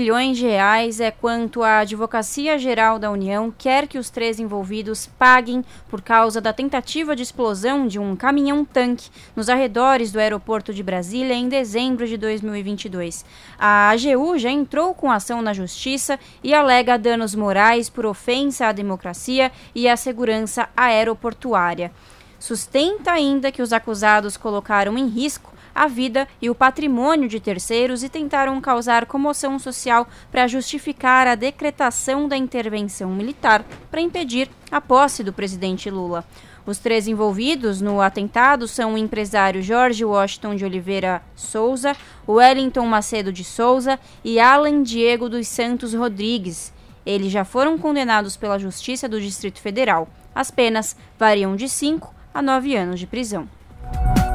[0.00, 4.40] 15 milhões de reais é quanto a Advocacia Geral da União quer que os três
[4.40, 10.72] envolvidos paguem por causa da tentativa de explosão de um caminhão-tanque nos arredores do aeroporto
[10.72, 13.26] de Brasília em dezembro de 2022.
[13.58, 18.72] A AGU já entrou com ação na Justiça e alega danos morais por ofensa à
[18.72, 21.92] democracia e à segurança aeroportuária.
[22.38, 28.02] Sustenta ainda que os acusados colocaram em risco a vida e o patrimônio de terceiros
[28.02, 34.80] e tentaram causar comoção social para justificar a decretação da intervenção militar para impedir a
[34.80, 36.24] posse do presidente Lula.
[36.66, 41.96] Os três envolvidos no atentado são o empresário Jorge Washington de Oliveira Souza,
[42.28, 46.72] Wellington Macedo de Souza e Alan Diego dos Santos Rodrigues.
[47.04, 50.08] Eles já foram condenados pela Justiça do Distrito Federal.
[50.34, 53.48] As penas variam de 5 a 9 anos de prisão.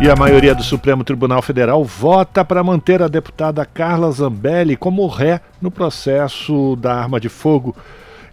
[0.02, 5.08] E a maioria do Supremo Tribunal Federal vota para manter a deputada Carla Zambelli como
[5.08, 7.76] ré no processo da arma de fogo.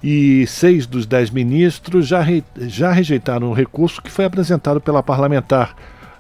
[0.03, 5.03] E seis dos dez ministros já, re, já rejeitaram o recurso que foi apresentado pela
[5.03, 5.77] parlamentar.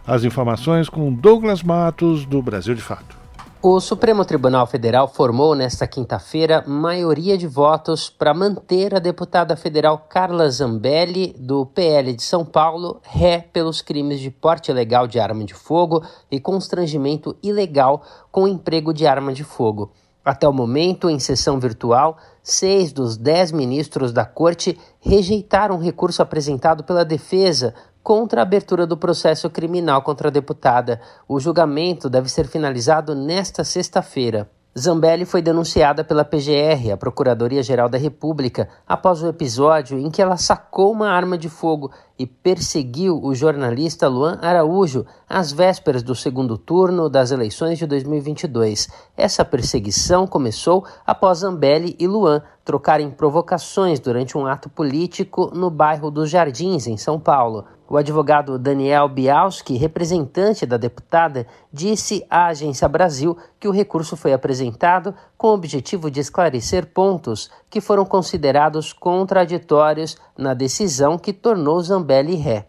[0.06, 3.21] As informações com Douglas Matos, do Brasil de Fato.
[3.64, 10.04] O Supremo Tribunal Federal formou nesta quinta-feira maioria de votos para manter a deputada federal
[10.08, 15.44] Carla Zambelli, do PL de São Paulo, ré pelos crimes de porte ilegal de arma
[15.44, 19.92] de fogo e constrangimento ilegal com emprego de arma de fogo.
[20.24, 26.20] Até o momento, em sessão virtual, seis dos dez ministros da Corte rejeitaram o recurso
[26.20, 31.00] apresentado pela defesa contra a abertura do processo criminal contra a deputada.
[31.28, 34.50] O julgamento deve ser finalizado nesta sexta-feira.
[34.78, 40.38] Zambelli foi denunciada pela PGR, a Procuradoria-Geral da República, após o episódio em que ela
[40.38, 46.56] sacou uma arma de fogo e perseguiu o jornalista Luan Araújo às vésperas do segundo
[46.56, 48.88] turno das eleições de 2022.
[49.14, 56.10] Essa perseguição começou após Zambelli e Luan trocarem provocações durante um ato político no bairro
[56.10, 57.66] dos Jardins, em São Paulo.
[57.92, 64.32] O advogado Daniel Bialski, representante da deputada, disse à Agência Brasil que o recurso foi
[64.32, 71.82] apresentado com o objetivo de esclarecer pontos que foram considerados contraditórios na decisão que tornou
[71.82, 72.66] Zambelli ré.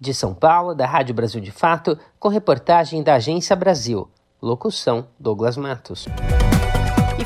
[0.00, 4.08] De São Paulo, da Rádio Brasil de Fato, com reportagem da Agência Brasil.
[4.40, 6.06] Locução: Douglas Matos.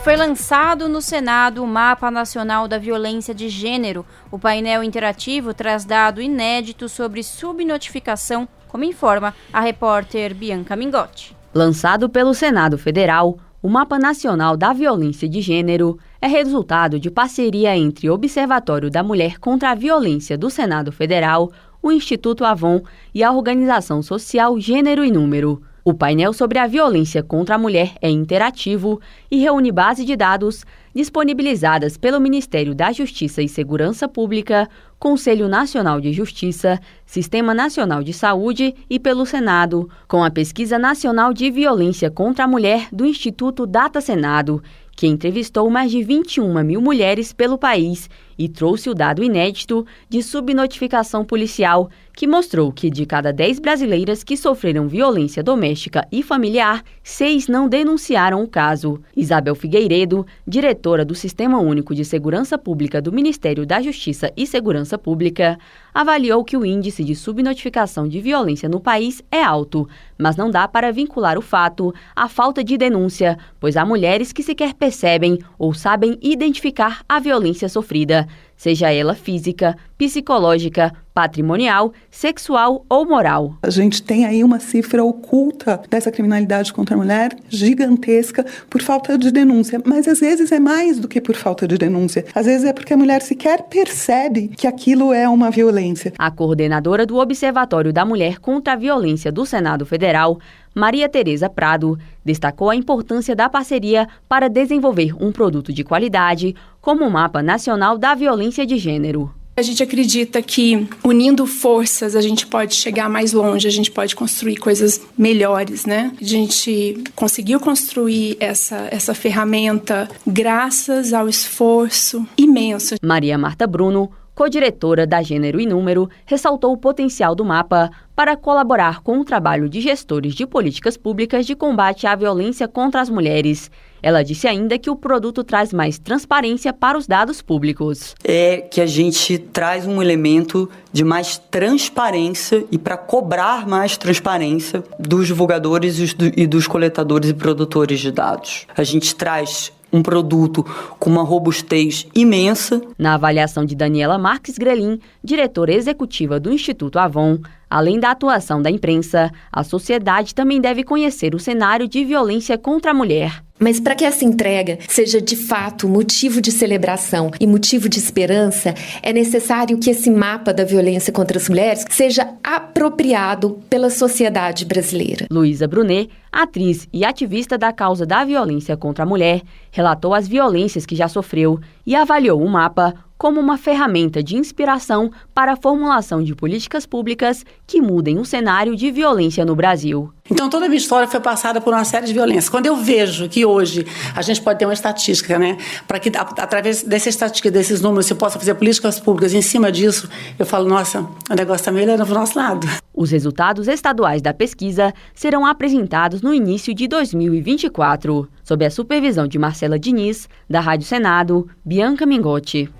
[0.08, 4.06] Foi lançado no Senado o Mapa Nacional da Violência de Gênero.
[4.30, 11.36] O painel interativo traz dado inédito sobre subnotificação, como informa a repórter Bianca Mingotti.
[11.52, 17.76] Lançado pelo Senado Federal, o Mapa Nacional da Violência de Gênero é resultado de parceria
[17.76, 22.80] entre o Observatório da Mulher contra a Violência do Senado Federal, o Instituto Avon
[23.14, 25.62] e a organização social Gênero e Número.
[25.84, 30.64] O painel sobre a violência contra a mulher é interativo e reúne base de dados
[30.94, 38.12] disponibilizadas pelo Ministério da Justiça e Segurança Pública, Conselho Nacional de Justiça, Sistema Nacional de
[38.12, 43.64] Saúde e pelo Senado, com a Pesquisa Nacional de Violência contra a Mulher do Instituto
[43.64, 44.62] Data Senado,
[44.96, 50.22] que entrevistou mais de 21 mil mulheres pelo país e trouxe o dado inédito de
[50.22, 56.82] subnotificação policial, que mostrou que de cada 10 brasileiras que sofreram violência doméstica e familiar,
[57.02, 59.00] seis não denunciaram o caso.
[59.16, 64.96] Isabel Figueiredo, diretora do Sistema Único de Segurança Pública do Ministério da Justiça e Segurança
[64.96, 65.58] Pública,
[65.92, 70.68] avaliou que o índice de subnotificação de violência no país é alto, mas não dá
[70.68, 75.74] para vincular o fato à falta de denúncia, pois há mulheres que sequer percebem ou
[75.74, 83.56] sabem identificar a violência sofrida seja ela física, psicológica, patrimonial, sexual ou moral.
[83.62, 89.16] A gente tem aí uma cifra oculta dessa criminalidade contra a mulher gigantesca por falta
[89.16, 92.24] de denúncia, mas às vezes é mais do que por falta de denúncia.
[92.34, 96.12] Às vezes é porque a mulher sequer percebe que aquilo é uma violência.
[96.18, 100.38] A coordenadora do Observatório da Mulher contra a Violência do Senado Federal,
[100.78, 107.04] Maria Tereza Prado, destacou a importância da parceria para desenvolver um produto de qualidade, como
[107.04, 109.34] o Mapa Nacional da Violência de Gênero.
[109.56, 114.14] A gente acredita que unindo forças a gente pode chegar mais longe, a gente pode
[114.14, 116.12] construir coisas melhores, né?
[116.20, 122.94] A gente conseguiu construir essa, essa ferramenta graças ao esforço imenso.
[123.02, 129.02] Maria Marta Bruno, co-diretora da Gênero e Número, ressaltou o potencial do mapa para colaborar
[129.02, 133.68] com o trabalho de gestores de políticas públicas de combate à violência contra as mulheres.
[134.00, 138.14] Ela disse ainda que o produto traz mais transparência para os dados públicos.
[138.22, 144.84] É que a gente traz um elemento de mais transparência e para cobrar mais transparência
[145.00, 148.66] dos divulgadores e dos coletadores e produtores de dados.
[148.76, 150.64] A gente traz um produto
[150.98, 152.80] com uma robustez imensa.
[152.98, 158.70] Na avaliação de Daniela Marques Grelin, diretora executiva do Instituto Avon, além da atuação da
[158.70, 163.42] imprensa, a sociedade também deve conhecer o cenário de violência contra a mulher.
[163.58, 168.74] Mas para que essa entrega seja de fato motivo de celebração e motivo de esperança,
[169.02, 175.26] é necessário que esse mapa da violência contra as mulheres seja apropriado pela sociedade brasileira.
[175.30, 180.86] Luísa Brunet, atriz e ativista da causa da violência contra a mulher, relatou as violências
[180.86, 186.22] que já sofreu e avaliou o mapa como uma ferramenta de inspiração para a formulação
[186.22, 190.12] de políticas públicas que mudem o cenário de violência no Brasil.
[190.38, 192.48] Então, toda a minha história foi passada por uma série de violências.
[192.48, 196.84] Quando eu vejo que hoje a gente pode ter uma estatística, né, para que através
[196.84, 201.00] dessa estatística, desses números, se possa fazer políticas públicas em cima disso, eu falo, nossa,
[201.28, 202.68] o negócio está melhorando para o nosso lado.
[202.94, 209.40] Os resultados estaduais da pesquisa serão apresentados no início de 2024, sob a supervisão de
[209.40, 212.70] Marcela Diniz, da Rádio Senado, Bianca Mingotti.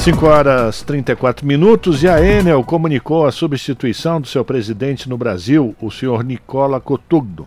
[0.00, 5.76] 5 horas 34 minutos e a Enel comunicou a substituição do seu presidente no Brasil,
[5.78, 7.46] o senhor Nicola Cotugno.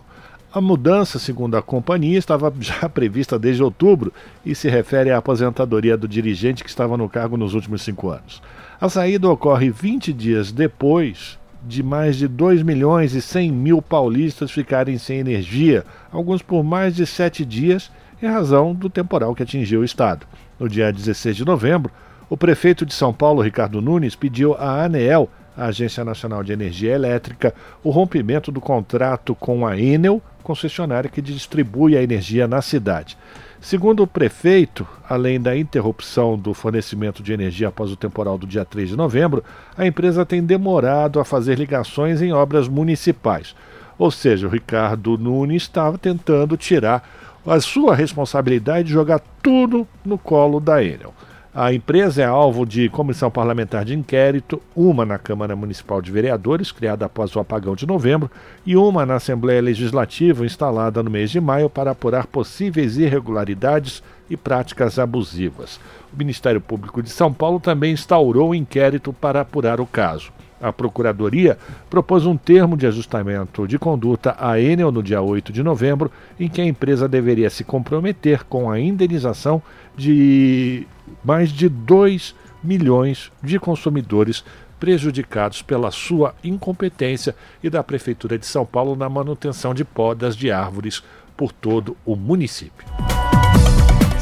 [0.52, 4.12] A mudança, segundo a companhia, estava já prevista desde outubro
[4.46, 8.40] e se refere à aposentadoria do dirigente que estava no cargo nos últimos cinco anos.
[8.80, 14.52] A saída ocorre 20 dias depois de mais de 2 milhões e 100 mil paulistas
[14.52, 17.90] ficarem sem energia, alguns por mais de sete dias,
[18.22, 20.24] em razão do temporal que atingiu o estado.
[20.56, 21.90] No dia 16 de novembro,
[22.28, 26.94] o prefeito de São Paulo, Ricardo Nunes, pediu à ANEEL, a Agência Nacional de Energia
[26.94, 33.16] Elétrica, o rompimento do contrato com a Enel, concessionária que distribui a energia na cidade.
[33.60, 38.64] Segundo o prefeito, além da interrupção do fornecimento de energia após o temporal do dia
[38.64, 39.42] 3 de novembro,
[39.76, 43.54] a empresa tem demorado a fazer ligações em obras municipais.
[43.96, 47.08] Ou seja, o Ricardo Nunes estava tentando tirar
[47.46, 51.14] a sua responsabilidade de jogar tudo no colo da Enel.
[51.56, 56.72] A empresa é alvo de comissão parlamentar de inquérito, uma na Câmara Municipal de Vereadores,
[56.72, 58.28] criada após o apagão de novembro,
[58.66, 64.36] e uma na Assembleia Legislativa, instalada no mês de maio para apurar possíveis irregularidades e
[64.36, 65.78] práticas abusivas.
[66.12, 70.32] O Ministério Público de São Paulo também instaurou um inquérito para apurar o caso.
[70.64, 71.58] A Procuradoria
[71.90, 76.10] propôs um termo de ajustamento de conduta à Enel no dia 8 de novembro,
[76.40, 79.62] em que a empresa deveria se comprometer com a indenização
[79.94, 80.86] de
[81.22, 84.42] mais de 2 milhões de consumidores
[84.80, 90.50] prejudicados pela sua incompetência e da Prefeitura de São Paulo na manutenção de podas de
[90.50, 91.02] árvores
[91.36, 92.86] por todo o município.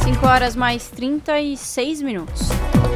[0.02, 2.48] 5 horas mais 36 minutos.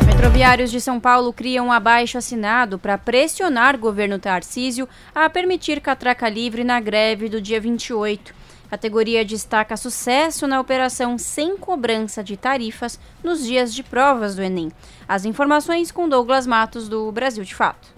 [0.05, 6.29] Metroviários de São Paulo criam um abaixo assinado para pressionar governo Tarcísio a permitir catraca
[6.29, 8.35] livre na greve do dia 28.
[8.67, 14.43] A categoria destaca sucesso na operação sem cobrança de tarifas nos dias de provas do
[14.43, 14.73] Enem.
[15.07, 17.96] As informações com Douglas Matos, do Brasil de Fato.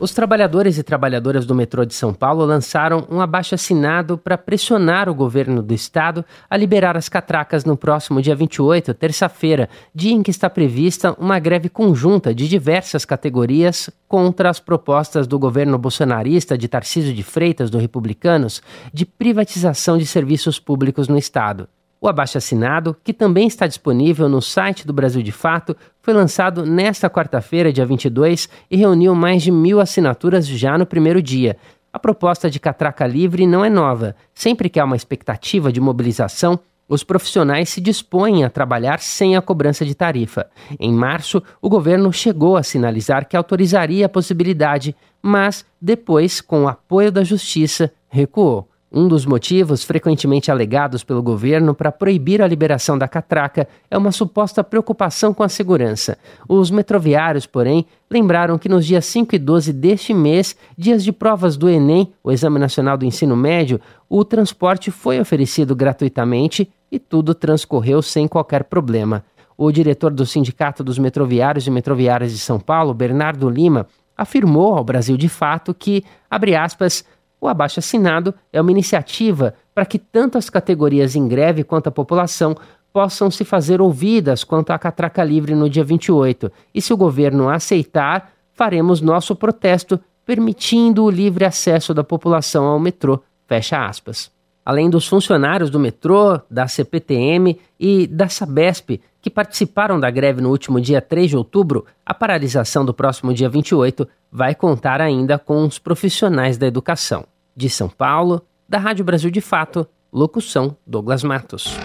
[0.00, 5.14] Os trabalhadores e trabalhadoras do metrô de São Paulo lançaram um abaixo-assinado para pressionar o
[5.14, 10.30] governo do estado a liberar as catracas no próximo dia 28, terça-feira, dia em que
[10.30, 16.66] está prevista uma greve conjunta de diversas categorias contra as propostas do governo bolsonarista de
[16.66, 18.62] Tarcísio de Freitas, do Republicanos,
[18.94, 21.68] de privatização de serviços públicos no estado.
[22.00, 27.10] O abaixo-assinado, que também está disponível no site do Brasil de Fato, foi lançado nesta
[27.10, 31.58] quarta-feira, dia 22, e reuniu mais de mil assinaturas já no primeiro dia.
[31.92, 34.16] A proposta de catraca livre não é nova.
[34.32, 39.42] Sempre que há uma expectativa de mobilização, os profissionais se dispõem a trabalhar sem a
[39.42, 40.46] cobrança de tarifa.
[40.78, 46.68] Em março, o governo chegou a sinalizar que autorizaria a possibilidade, mas depois, com o
[46.68, 48.69] apoio da justiça, recuou.
[48.92, 54.10] Um dos motivos frequentemente alegados pelo governo para proibir a liberação da catraca é uma
[54.10, 56.18] suposta preocupação com a segurança.
[56.48, 61.56] Os metroviários, porém, lembraram que nos dias 5 e 12 deste mês, dias de provas
[61.56, 67.32] do Enem, o Exame Nacional do Ensino Médio, o transporte foi oferecido gratuitamente e tudo
[67.32, 69.24] transcorreu sem qualquer problema.
[69.56, 73.86] O diretor do Sindicato dos Metroviários e Metroviárias de São Paulo, Bernardo Lima,
[74.16, 77.04] afirmou ao Brasil de Fato que, abre aspas,
[77.40, 81.92] o abaixo assinado é uma iniciativa para que tanto as categorias em greve quanto a
[81.92, 82.54] população
[82.92, 86.50] possam se fazer ouvidas quanto à catraca livre no dia 28.
[86.74, 92.78] E se o governo aceitar, faremos nosso protesto permitindo o livre acesso da população ao
[92.78, 93.20] metrô.
[93.46, 94.30] Fecha aspas.
[94.64, 100.50] Além dos funcionários do metrô, da CPTM e da Sabesp, que participaram da greve no
[100.50, 105.64] último dia 3 de outubro, a paralisação do próximo dia 28 vai contar ainda com
[105.64, 107.24] os profissionais da educação.
[107.54, 111.76] De São Paulo, da Rádio Brasil de Fato, locução Douglas Matos.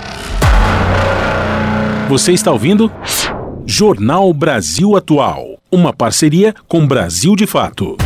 [2.07, 2.91] Você está ouvindo?
[3.65, 7.97] Jornal Brasil Atual, uma parceria com Brasil de Fato.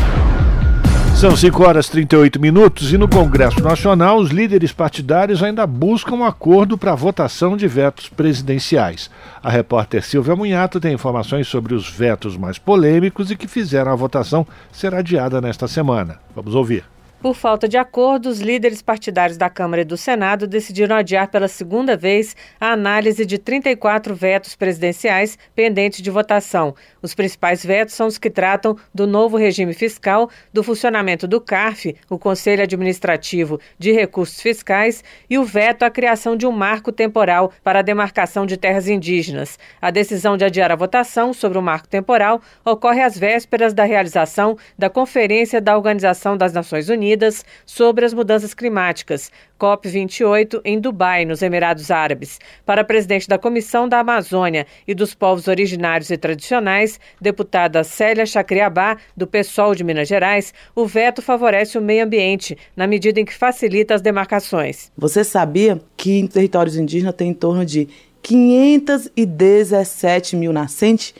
[1.20, 6.16] São 5 horas e 38 minutos e no Congresso Nacional os líderes partidários ainda buscam
[6.16, 9.12] um acordo para a votação de vetos presidenciais.
[9.44, 13.98] A repórter Silvia Munhato tem informações sobre os vetos mais polêmicos e que fizeram a
[13.98, 16.22] votação ser adiada nesta semana.
[16.34, 16.86] Vamos ouvir.
[17.22, 21.50] Por falta de acordo, os líderes partidários da Câmara e do Senado decidiram adiar pela
[21.50, 26.74] segunda vez a análise de 34 vetos presidenciais pendentes de votação.
[27.02, 31.94] Os principais vetos são os que tratam do novo regime fiscal, do funcionamento do CARF,
[32.10, 37.52] o Conselho Administrativo de Recursos Fiscais, e o veto à criação de um marco temporal
[37.62, 39.60] para a demarcação de terras indígenas.
[39.82, 44.58] A decisão de adiar a votação sobre o marco temporal ocorre às vésperas da realização
[44.78, 51.26] da Conferência da Organização das Nações Unidas Unidas sobre as Mudanças Climáticas, COP28, em Dubai,
[51.26, 52.38] nos Emirados Árabes.
[52.64, 58.28] Para a presidente da Comissão da Amazônia e dos Povos Originários e Tradicionais, deputada Célia
[58.28, 63.26] Chacriabá, do PSOL de Minas Gerais, o veto favorece o meio ambiente, na medida em
[63.26, 64.92] que facilita as demarcações.
[64.96, 67.88] Você sabia que em territórios indígenas tem em torno de
[68.22, 71.16] 517 mil nascentes?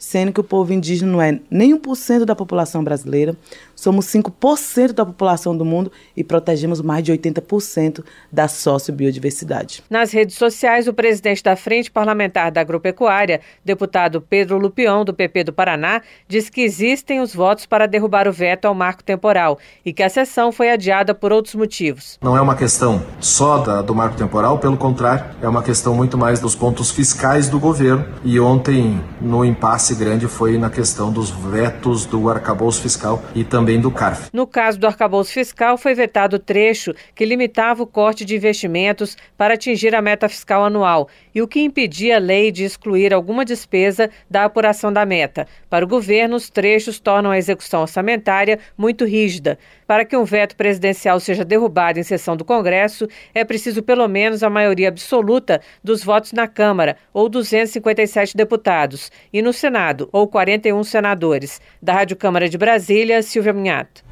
[0.00, 3.36] sendo que o povo indígena não é nem 1% da população brasileira,
[3.80, 9.82] somos 5% da população do mundo e protegemos mais de 80% da sociobiodiversidade.
[9.90, 15.44] Nas redes sociais, o presidente da Frente Parlamentar da Agropecuária, deputado Pedro Lupion, do PP
[15.44, 19.92] do Paraná, diz que existem os votos para derrubar o veto ao marco temporal e
[19.92, 22.18] que a sessão foi adiada por outros motivos.
[22.22, 26.16] Não é uma questão só da, do marco temporal, pelo contrário, é uma questão muito
[26.16, 31.10] mais dos pontos fiscais do governo e ontem, no impasse impasse grande foi na questão
[31.10, 34.30] dos vetos do arcabouço fiscal e também do CARF.
[34.32, 39.16] No caso do arcabouço fiscal, foi vetado o trecho que limitava o corte de investimentos
[39.36, 43.44] para atingir a meta fiscal anual e o que impedia a lei de excluir alguma
[43.44, 45.46] despesa da apuração da meta.
[45.68, 49.58] Para o governo, os trechos tornam a execução orçamentária muito rígida.
[49.90, 54.40] Para que um veto presidencial seja derrubado em sessão do Congresso, é preciso pelo menos
[54.44, 60.84] a maioria absoluta dos votos na Câmara, ou 257 deputados, e no Senado, ou 41
[60.84, 61.60] senadores.
[61.82, 64.04] Da Rádio Câmara de Brasília, Silvia Minhato.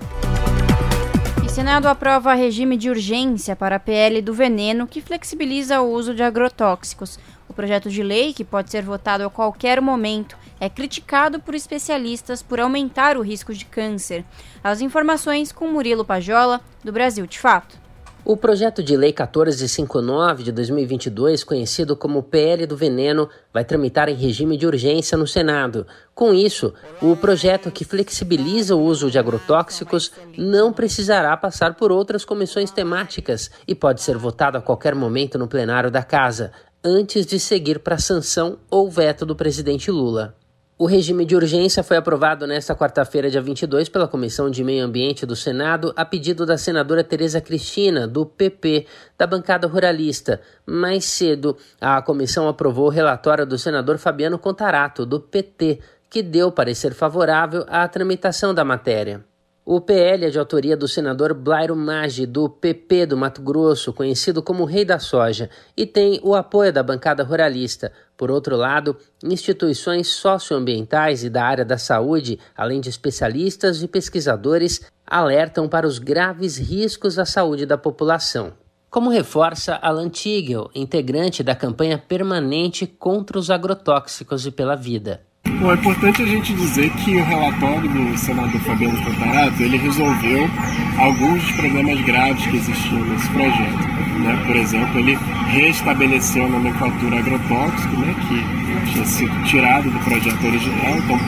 [1.59, 6.23] Senado aprova regime de urgência para a PL do veneno que flexibiliza o uso de
[6.23, 7.19] agrotóxicos.
[7.49, 12.43] O projeto de lei, que pode ser votado a qualquer momento, é criticado por especialistas
[12.43, 14.25] por aumentar o risco de câncer.
[14.63, 17.89] As informações com Murilo Pajola, do Brasil de Fato.
[18.25, 24.15] O projeto de lei 1459 de 2022, conhecido como PL do Veneno, vai tramitar em
[24.15, 25.87] regime de urgência no Senado.
[26.15, 32.23] Com isso, o projeto que flexibiliza o uso de agrotóxicos não precisará passar por outras
[32.23, 37.41] comissões temáticas e pode ser votado a qualquer momento no plenário da Casa, antes de
[37.41, 40.35] seguir para sanção ou veto do presidente Lula.
[40.81, 45.27] O regime de urgência foi aprovado nesta quarta-feira, dia 22, pela Comissão de Meio Ambiente
[45.27, 48.87] do Senado, a pedido da senadora Tereza Cristina, do PP,
[49.19, 50.41] da bancada ruralista.
[50.65, 56.53] Mais cedo, a comissão aprovou o relatório do senador Fabiano Contarato, do PT, que deu
[56.53, 59.25] parecer favorável à tramitação da matéria.
[59.71, 64.43] O PL é de autoria do senador Blairo Maggi, do PP do Mato Grosso, conhecido
[64.43, 67.93] como Rei da Soja, e tem o apoio da bancada ruralista.
[68.17, 74.91] Por outro lado, instituições socioambientais e da área da saúde, além de especialistas e pesquisadores,
[75.07, 78.55] alertam para os graves riscos à saúde da população.
[78.89, 85.28] Como reforça Alan Tigel, integrante da campanha permanente contra os agrotóxicos e pela vida.
[85.61, 90.49] Bom, é importante a gente dizer que o relatório do senador Fabiano Contarato, ele resolveu
[90.97, 93.89] alguns dos problemas graves que existiam nesse projeto.
[94.21, 94.41] Né?
[94.47, 98.15] Por exemplo, ele restabeleceu a nomenclatura agrotóxico, né?
[98.29, 100.97] que tinha sido tirado do projeto original.
[100.97, 101.19] Então,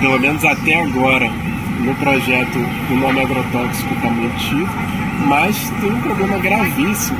[0.00, 1.28] pelo menos até agora,
[1.80, 2.58] no projeto,
[2.88, 4.70] o nome agrotóxico está mantido,
[5.26, 7.18] mas tem um problema gravíssimo,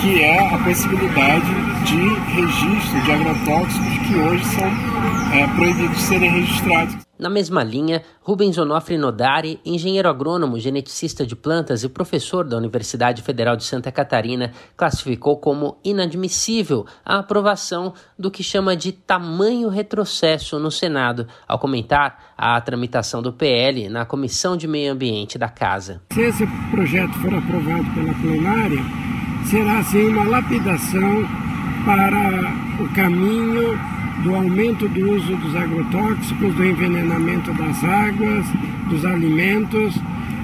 [0.00, 1.46] que é a possibilidade
[1.84, 4.68] de registro de agrotóxicos que hoje são
[5.32, 6.96] é, proibidos de serem registrados.
[7.24, 13.22] Na mesma linha, Rubens Onofre Nodari, engenheiro agrônomo, geneticista de plantas e professor da Universidade
[13.22, 20.58] Federal de Santa Catarina, classificou como inadmissível a aprovação do que chama de tamanho retrocesso
[20.58, 26.02] no Senado, ao comentar a tramitação do PL na Comissão de Meio Ambiente da Casa.
[26.12, 28.82] Se esse projeto for aprovado pela plenária,
[29.50, 31.24] será assim uma lapidação
[31.86, 38.46] para o caminho do aumento do uso dos agrotóxicos, do envenenamento das águas,
[38.88, 39.94] dos alimentos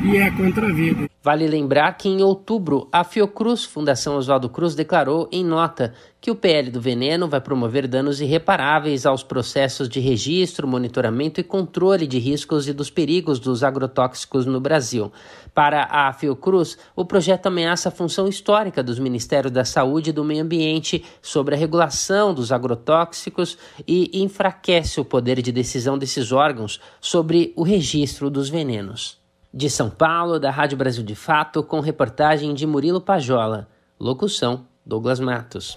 [0.03, 1.09] e é contra a vida.
[1.23, 6.35] Vale lembrar que em outubro a Fiocruz, Fundação Oswaldo Cruz, declarou em nota que o
[6.35, 12.19] PL do veneno vai promover danos irreparáveis aos processos de registro, monitoramento e controle de
[12.19, 15.13] riscos e dos perigos dos agrotóxicos no Brasil.
[15.53, 20.25] Para a Fiocruz, o projeto ameaça a função histórica dos Ministérios da Saúde e do
[20.25, 26.81] Meio Ambiente sobre a regulação dos agrotóxicos e enfraquece o poder de decisão desses órgãos
[26.99, 29.20] sobre o registro dos venenos.
[29.53, 33.67] De São Paulo, da Rádio Brasil de Fato, com reportagem de Murilo Pajola.
[33.99, 35.77] Locução: Douglas Matos.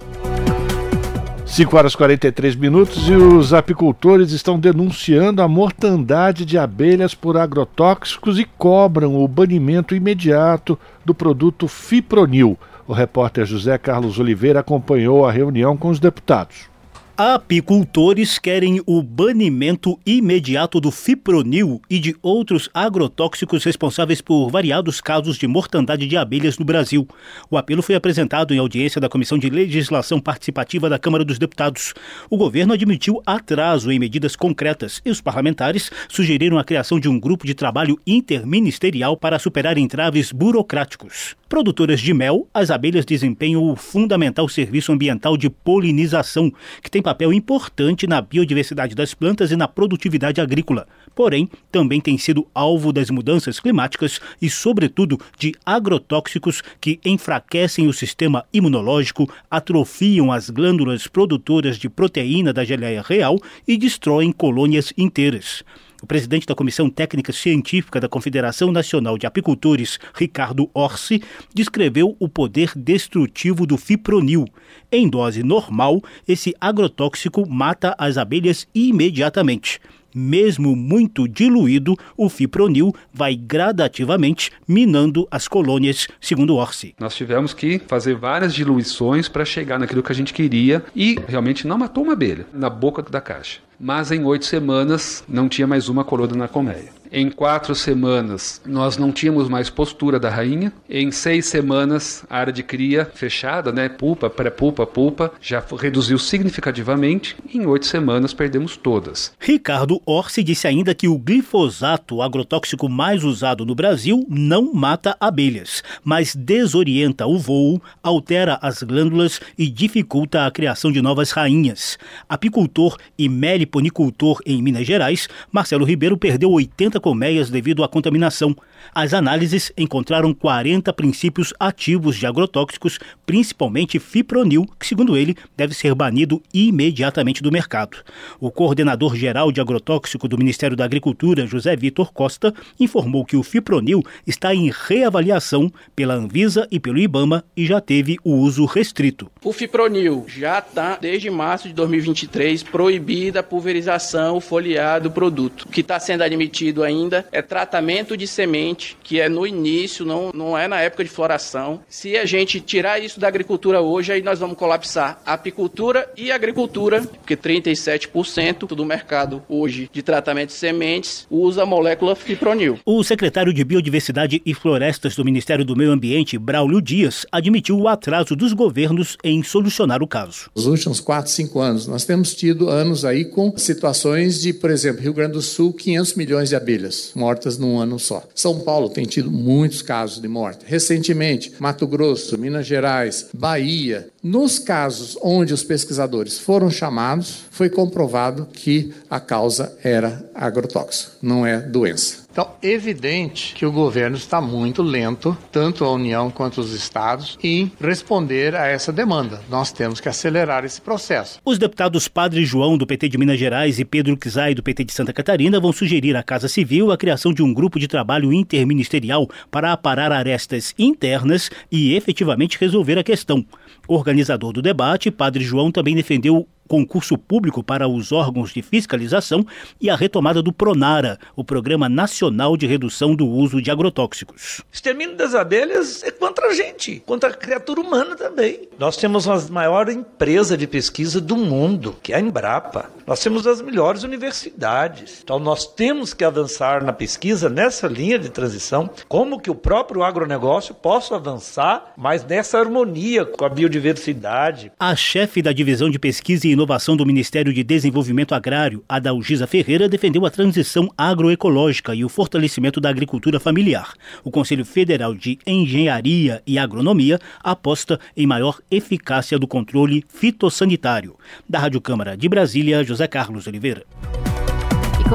[1.43, 7.35] 5 horas e 43 minutos e os apicultores estão denunciando a mortandade de abelhas por
[7.35, 12.57] agrotóxicos e cobram o banimento imediato do produto Fipronil.
[12.87, 16.72] O repórter José Carlos Oliveira acompanhou a reunião com os deputados.
[17.15, 25.37] Apicultores querem o banimento imediato do fipronil e de outros agrotóxicos responsáveis por variados casos
[25.37, 27.07] de mortandade de abelhas no Brasil.
[27.51, 31.93] O apelo foi apresentado em audiência da Comissão de Legislação Participativa da Câmara dos Deputados.
[32.31, 37.19] O governo admitiu atraso em medidas concretas e os parlamentares sugeriram a criação de um
[37.19, 41.35] grupo de trabalho interministerial para superar entraves burocráticos.
[41.47, 46.51] Produtoras de mel, as abelhas desempenham o fundamental serviço ambiental de polinização,
[46.81, 50.87] que tem papel importante na biodiversidade das plantas e na produtividade agrícola.
[51.13, 57.93] Porém, também tem sido alvo das mudanças climáticas e, sobretudo, de agrotóxicos que enfraquecem o
[57.93, 63.37] sistema imunológico, atrofiam as glândulas produtoras de proteína da geleia real
[63.67, 65.63] e destroem colônias inteiras.
[66.03, 71.23] O presidente da Comissão Técnica Científica da Confederação Nacional de Apicultores, Ricardo Orsi,
[71.55, 74.43] descreveu o poder destrutivo do fipronil.
[74.91, 79.79] Em dose normal, esse agrotóxico mata as abelhas imediatamente.
[80.13, 86.93] Mesmo muito diluído, o fipronil vai gradativamente minando as colônias, segundo Orsi.
[86.99, 91.65] Nós tivemos que fazer várias diluições para chegar naquilo que a gente queria e realmente
[91.65, 95.89] não matou uma abelha na boca da caixa mas em oito semanas não tinha mais
[95.89, 97.03] uma colônia na colmeia.
[97.15, 100.73] Em quatro semanas, nós não tínhamos mais postura da rainha.
[100.89, 107.35] Em seis semanas, a área de cria fechada, né, pulpa, pré-pulpa, pulpa, já reduziu significativamente.
[107.53, 109.31] Em oito semanas, perdemos todas.
[109.39, 115.15] Ricardo Orsi disse ainda que o glifosato, o agrotóxico mais usado no Brasil, não mata
[115.19, 121.99] abelhas, mas desorienta o voo, altera as glândulas e dificulta a criação de novas rainhas.
[122.27, 123.29] Apicultor e
[123.63, 128.55] meliponicultor em Minas Gerais, Marcelo Ribeiro perdeu 80 colmeias devido à contaminação.
[128.93, 135.93] As análises encontraram 40 princípios ativos de agrotóxicos, principalmente fipronil, que, segundo ele, deve ser
[135.93, 137.97] banido imediatamente do mercado.
[138.39, 143.43] O coordenador geral de agrotóxico do Ministério da Agricultura, José Vitor Costa, informou que o
[143.43, 149.31] fipronil está em reavaliação pela Anvisa e pelo IBAMA e já teve o uso restrito.
[149.43, 155.63] O fipronil já está, desde março de 2023, proibida a pulverização, foliar do produto.
[155.63, 158.72] O que está sendo admitido ainda é tratamento de semente,
[159.03, 161.81] que é no início, não, não é na época de floração.
[161.87, 166.31] Se a gente tirar isso da agricultura hoje, aí nós vamos colapsar a apicultura e
[166.31, 172.79] a agricultura, porque 37% do mercado hoje de tratamento de sementes usa a molécula fipronil.
[172.85, 177.87] O secretário de Biodiversidade e Florestas do Ministério do Meio Ambiente, Braulio Dias, admitiu o
[177.87, 180.49] atraso dos governos em solucionar o caso.
[180.55, 185.01] Nos últimos 4, 5 anos, nós temos tido anos aí com situações de, por exemplo,
[185.01, 188.23] Rio Grande do Sul, 500 milhões de abelhas mortas num ano só.
[188.33, 190.65] São Paulo tem tido muitos casos de morte.
[190.65, 194.09] Recentemente, Mato Grosso, Minas Gerais, Bahia.
[194.23, 201.45] Nos casos onde os pesquisadores foram chamados, foi comprovado que a causa era agrotóxico, não
[201.45, 202.22] é doença.
[202.33, 207.71] Então, evidente que o governo está muito lento, tanto a União quanto os estados, em
[207.79, 209.39] responder a essa demanda.
[209.47, 211.39] Nós temos que acelerar esse processo.
[211.45, 214.93] Os deputados Padre João, do PT de Minas Gerais, e Pedro Kizai, do PT de
[214.93, 219.29] Santa Catarina, vão sugerir à Casa Civil a criação de um grupo de trabalho interministerial
[219.51, 223.45] para aparar arestas internas e efetivamente resolver a questão.
[223.87, 229.45] Organizador do debate, Padre João também defendeu concurso público para os órgãos de fiscalização
[229.79, 234.61] e a retomada do Pronara, o Programa Nacional de Redução do Uso de Agrotóxicos.
[234.71, 238.67] Extermínio das abelhas é contra a gente, contra a criatura humana também.
[238.79, 242.89] Nós temos a maior empresa de pesquisa do mundo, que é a Embrapa.
[243.05, 245.19] Nós temos as melhores universidades.
[245.23, 250.03] Então nós temos que avançar na pesquisa nessa linha de transição, como que o próprio
[250.03, 254.71] agronegócio possa avançar, mas nessa harmonia com a biodiversidade.
[254.79, 259.89] A chefe da divisão de pesquisa e inovação do Ministério de Desenvolvimento Agrário, Adalgisa Ferreira,
[259.89, 263.93] defendeu a transição agroecológica e o fortalecimento da agricultura familiar.
[264.23, 271.15] O Conselho Federal de Engenharia e Agronomia aposta em maior eficácia do controle fitossanitário.
[271.49, 273.85] Da Rádio Câmara de Brasília, José Carlos Oliveira.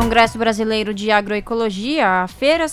[0.00, 2.66] Congresso Brasileiro de Agroecologia, a Feira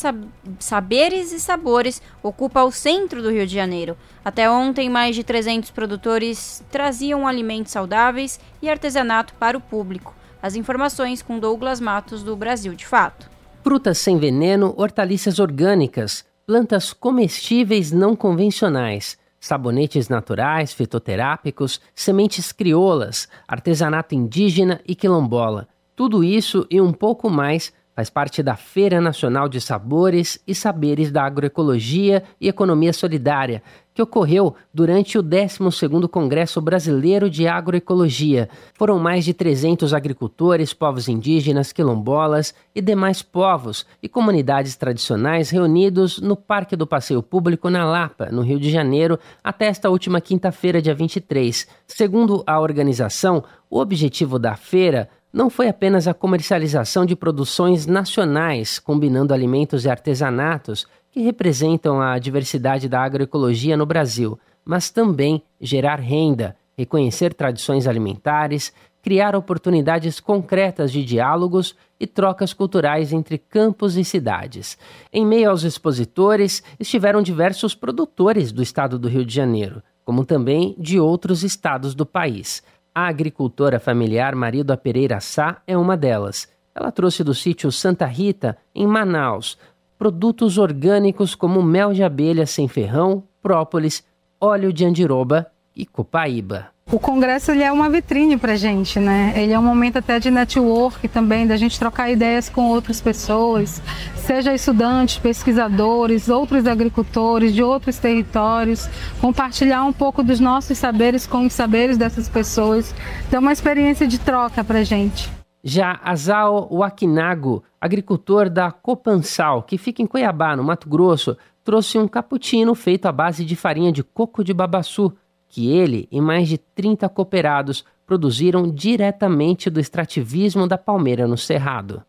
[0.59, 3.97] Saberes e Sabores, ocupa o centro do Rio de Janeiro.
[4.23, 10.13] Até ontem, mais de 300 produtores traziam alimentos saudáveis e artesanato para o público.
[10.39, 13.27] As informações com Douglas Matos, do Brasil de Fato.
[13.63, 24.15] Frutas sem veneno, hortaliças orgânicas, plantas comestíveis não convencionais sabonetes naturais, fitoterápicos, sementes crioulas, artesanato
[24.15, 25.67] indígena e quilombola.
[25.95, 31.13] Tudo isso e um pouco mais Faz parte da Feira Nacional de Sabores e Saberes
[31.13, 38.49] da Agroecologia e Economia Solidária, que ocorreu durante o 12º Congresso Brasileiro de Agroecologia.
[38.73, 46.19] Foram mais de 300 agricultores, povos indígenas, quilombolas e demais povos e comunidades tradicionais reunidos
[46.19, 50.81] no Parque do Passeio Público na Lapa, no Rio de Janeiro, até esta última quinta-feira,
[50.81, 51.65] dia 23.
[51.87, 58.79] Segundo a organização, o objetivo da feira não foi apenas a comercialização de produções nacionais,
[58.79, 65.99] combinando alimentos e artesanatos que representam a diversidade da agroecologia no Brasil, mas também gerar
[65.99, 68.71] renda, reconhecer tradições alimentares,
[69.03, 74.77] criar oportunidades concretas de diálogos e trocas culturais entre campos e cidades.
[75.11, 80.75] Em meio aos expositores estiveram diversos produtores do estado do Rio de Janeiro, como também
[80.79, 82.63] de outros estados do país.
[82.97, 86.47] A agricultora familiar Marilda Pereira Sá é uma delas.
[86.73, 89.57] Ela trouxe do sítio Santa Rita, em Manaus,
[89.97, 94.01] produtos orgânicos como mel de abelha sem ferrão, própolis,
[94.39, 96.75] óleo de andiroba e copaíba.
[96.91, 99.33] O congresso ele é uma vitrine para gente, né?
[99.35, 103.81] Ele é um momento até de network também, da gente trocar ideias com outras pessoas,
[104.15, 108.87] seja estudantes, pesquisadores, outros agricultores de outros territórios,
[109.19, 112.93] compartilhar um pouco dos nossos saberes com os saberes dessas pessoas.
[113.27, 115.31] Então, é uma experiência de troca para gente.
[115.63, 122.07] Já Azao Wakinago, agricultor da Copansal, que fica em Cuiabá, no Mato Grosso, trouxe um
[122.07, 125.11] cappuccino feito à base de farinha de coco de babaçu
[125.55, 132.03] que ele e mais de 30 cooperados produziram diretamente do extrativismo da palmeira no Cerrado.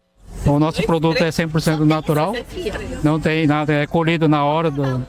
[0.45, 2.33] O nosso produto é 100% natural,
[3.05, 5.07] não tem nada, é colhido na hora do,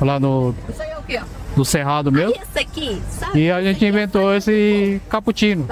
[0.00, 0.54] lá no,
[1.56, 2.36] do Cerrado mesmo.
[3.34, 5.66] E a gente inventou esse cappuccino,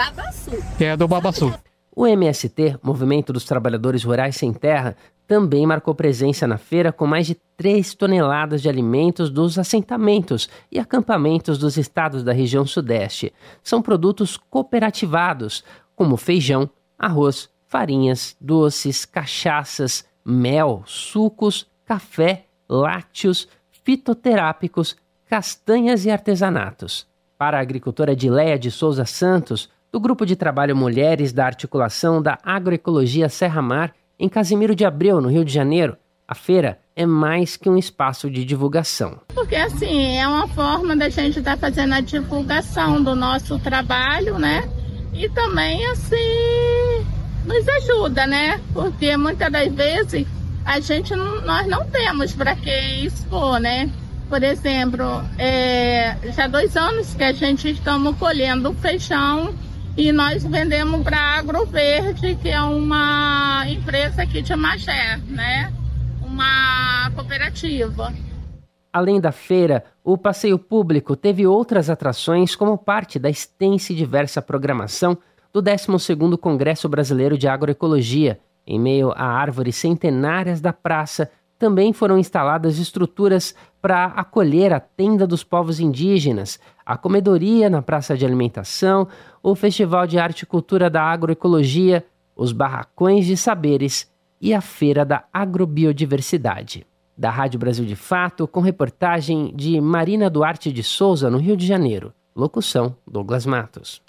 [0.76, 1.54] que é do babaçu.
[1.94, 4.96] O MST, Movimento dos Trabalhadores Rurais Sem Terra,
[5.26, 10.78] também marcou presença na feira com mais de 3 toneladas de alimentos dos assentamentos e
[10.78, 13.32] acampamentos dos estados da região Sudeste.
[13.62, 15.64] São produtos cooperativados,
[15.96, 16.68] como feijão,
[16.98, 23.48] arroz, farinhas, doces, cachaças, mel, sucos, café, lácteos,
[23.84, 24.96] fitoterápicos,
[25.26, 27.06] castanhas e artesanatos.
[27.36, 32.38] Para a agricultora Edileia de Souza Santos, do Grupo de Trabalho Mulheres da Articulação da
[32.42, 35.96] Agroecologia Serra Mar, em Casimiro de Abreu, no Rio de Janeiro,
[36.26, 39.20] a feira é mais que um espaço de divulgação.
[39.34, 44.38] Porque assim, é uma forma da gente estar tá fazendo a divulgação do nosso trabalho,
[44.38, 44.68] né?
[45.12, 47.04] E também assim
[47.44, 48.60] nos ajuda, né?
[48.72, 50.26] Porque muitas das vezes
[50.64, 52.70] a gente não, nós não temos para que
[53.04, 53.90] expor, né?
[54.28, 59.54] Por exemplo, é, já dois anos que a gente estamos colhendo feijão
[59.96, 65.72] e nós vendemos para a Agroverde, que é uma empresa aqui de Magé, né?
[66.26, 68.12] Uma cooperativa.
[68.92, 74.42] Além da feira, o passeio público teve outras atrações como parte da extensa e diversa
[74.42, 75.16] programação
[75.52, 78.40] do 12º Congresso Brasileiro de Agroecologia.
[78.66, 85.26] Em meio a árvores centenárias da praça, também foram instaladas estruturas para acolher a tenda
[85.26, 89.08] dos povos indígenas, a comedoria na praça de alimentação,
[89.42, 92.04] o Festival de Arte e Cultura da Agroecologia,
[92.36, 94.10] os barracões de saberes
[94.40, 96.86] e a Feira da Agrobiodiversidade.
[97.16, 101.66] Da Rádio Brasil de Fato, com reportagem de Marina Duarte de Souza, no Rio de
[101.66, 102.12] Janeiro.
[102.34, 104.02] Locução: Douglas Matos.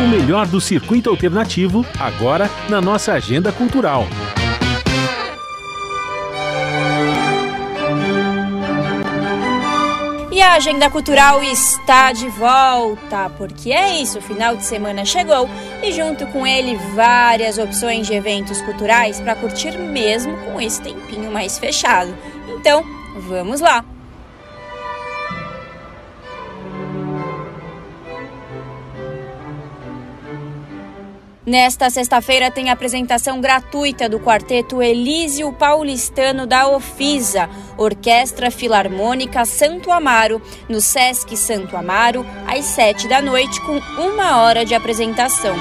[0.00, 4.04] O melhor do circuito alternativo, agora na nossa agenda cultural.
[10.46, 15.48] A agenda cultural está de volta, porque é isso, o final de semana chegou
[15.82, 21.32] e junto com ele várias opções de eventos culturais para curtir mesmo com esse tempinho
[21.32, 22.16] mais fechado.
[22.48, 22.84] Então,
[23.28, 23.95] vamos lá!
[31.46, 40.42] Nesta sexta-feira tem apresentação gratuita do quarteto Elísio Paulistano da Ofisa, Orquestra Filarmônica Santo Amaro,
[40.68, 45.54] no Sesc Santo Amaro, às sete da noite, com uma hora de apresentação.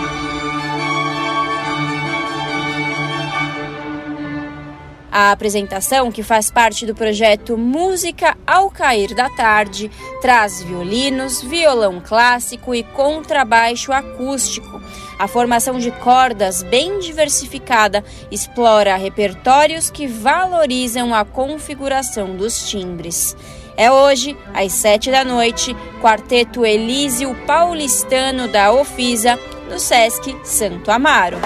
[5.18, 9.90] A apresentação, que faz parte do projeto Música ao Cair da Tarde,
[10.20, 14.82] traz violinos, violão clássico e contrabaixo acústico
[15.18, 23.36] a formação de cordas bem diversificada explora repertórios que valorizam a configuração dos timbres.
[23.78, 29.40] É hoje, às sete da noite, Quarteto Elísio Paulistano da Ofisa,
[29.70, 31.38] no Sesc Santo Amaro.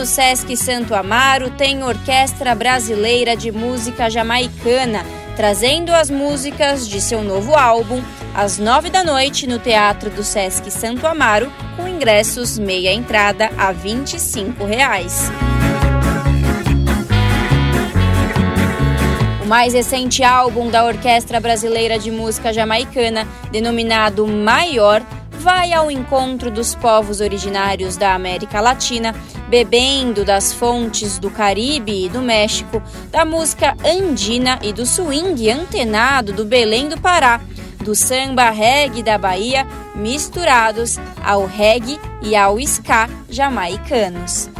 [0.00, 5.04] No Sesc Santo Amaro tem Orquestra Brasileira de Música Jamaicana,
[5.36, 8.02] trazendo as músicas de seu novo álbum,
[8.34, 13.72] às nove da noite, no Teatro do Sesc Santo Amaro, com ingressos meia entrada a
[13.72, 15.30] 25 reais.
[19.44, 25.04] O mais recente álbum da Orquestra Brasileira de Música Jamaicana, denominado Maior,
[25.40, 29.14] vai ao encontro dos povos originários da América Latina,
[29.48, 36.32] bebendo das fontes do Caribe e do México, da música andina e do swing antenado
[36.34, 37.40] do Belém do Pará,
[37.82, 44.50] do samba reggae da Bahia, misturados ao reggae e ao ska jamaicanos.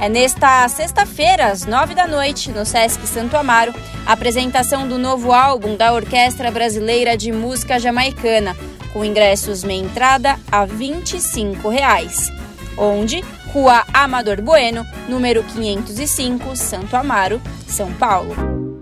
[0.00, 3.72] É nesta sexta-feira, às nove da noite, no Sesc Santo Amaro,
[4.04, 8.56] a apresentação do novo álbum da Orquestra Brasileira de Música Jamaicana,
[8.94, 12.30] com ingressos meia entrada a 25 reais,
[12.78, 13.22] onde
[13.52, 18.73] Rua Amador Bueno, número 505, Santo Amaro, São Paulo.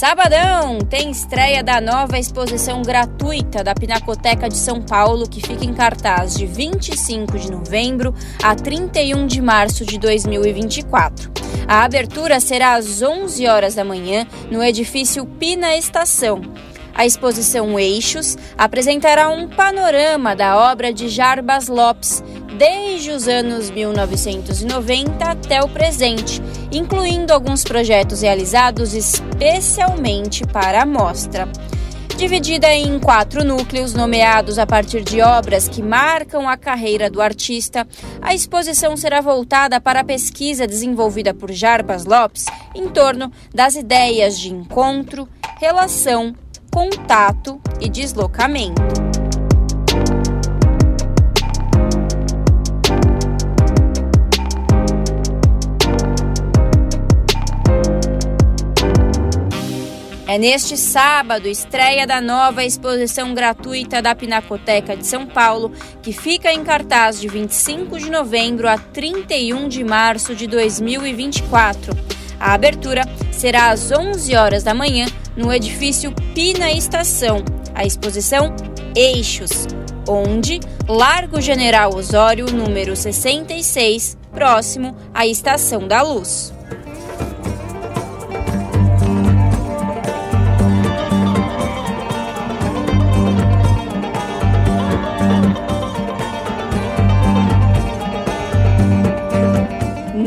[0.00, 5.74] Sabadão tem estreia da nova exposição gratuita da Pinacoteca de São Paulo, que fica em
[5.74, 11.30] cartaz de 25 de novembro a 31 de março de 2024.
[11.68, 16.40] A abertura será às 11 horas da manhã no edifício Pina Estação.
[17.00, 22.22] A exposição Eixos apresentará um panorama da obra de Jarbas Lopes,
[22.58, 31.48] desde os anos 1990 até o presente, incluindo alguns projetos realizados especialmente para a mostra.
[32.18, 37.88] Dividida em quatro núcleos nomeados a partir de obras que marcam a carreira do artista,
[38.20, 42.44] a exposição será voltada para a pesquisa desenvolvida por Jarbas Lopes
[42.74, 45.26] em torno das ideias de encontro,
[45.58, 46.34] relação,
[46.70, 48.80] contato e deslocamento.
[60.30, 66.52] É neste sábado, estreia da nova exposição gratuita da Pinacoteca de São Paulo, que fica
[66.52, 72.19] em cartaz de 25 de novembro a 31 de março de 2024.
[72.40, 77.44] A abertura será às 11 horas da manhã no edifício Pina Estação.
[77.74, 78.56] A exposição
[78.96, 79.66] Eixos,
[80.08, 86.52] onde Largo General Osório, número 66, próximo à Estação da Luz.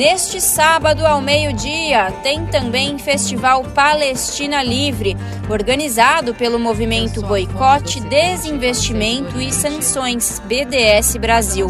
[0.05, 5.15] Neste sábado, ao meio-dia, tem também Festival Palestina Livre,
[5.49, 11.67] organizado pelo movimento Boicote, Desinvestimento e Sanções BDS Brasil.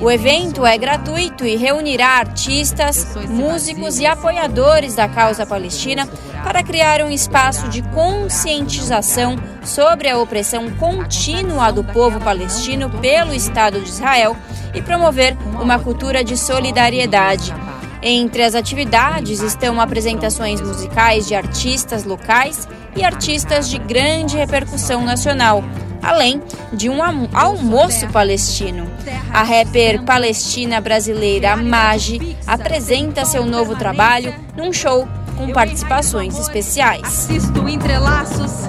[0.00, 6.06] O evento é gratuito e reunirá artistas, músicos e apoiadores da causa palestina
[6.44, 13.80] para criar um espaço de conscientização sobre a opressão contínua do povo palestino pelo Estado
[13.80, 14.36] de Israel
[14.74, 17.54] e promover uma cultura de solidariedade.
[18.02, 25.64] Entre as atividades estão apresentações musicais de artistas locais e artistas de grande repercussão nacional,
[26.06, 26.40] além
[26.72, 26.98] de um
[27.34, 28.86] almoço palestino.
[29.32, 37.02] A rapper palestina brasileira Magi apresenta seu novo trabalho num show com participações especiais.
[37.02, 38.68] Assisto entrelaços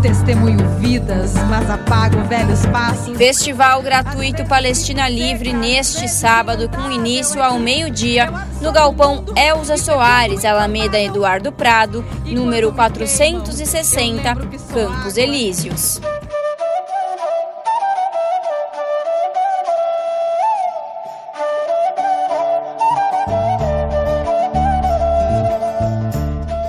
[0.00, 3.16] testemunho vidas, mas apago velhos passos.
[3.16, 8.32] Festival gratuito Palestina Livre neste sábado, com início ao meio-dia,
[8.62, 14.34] no Galpão Elza Soares, Alameda Eduardo Prado, número 460,
[14.72, 16.00] Campos Elíseos.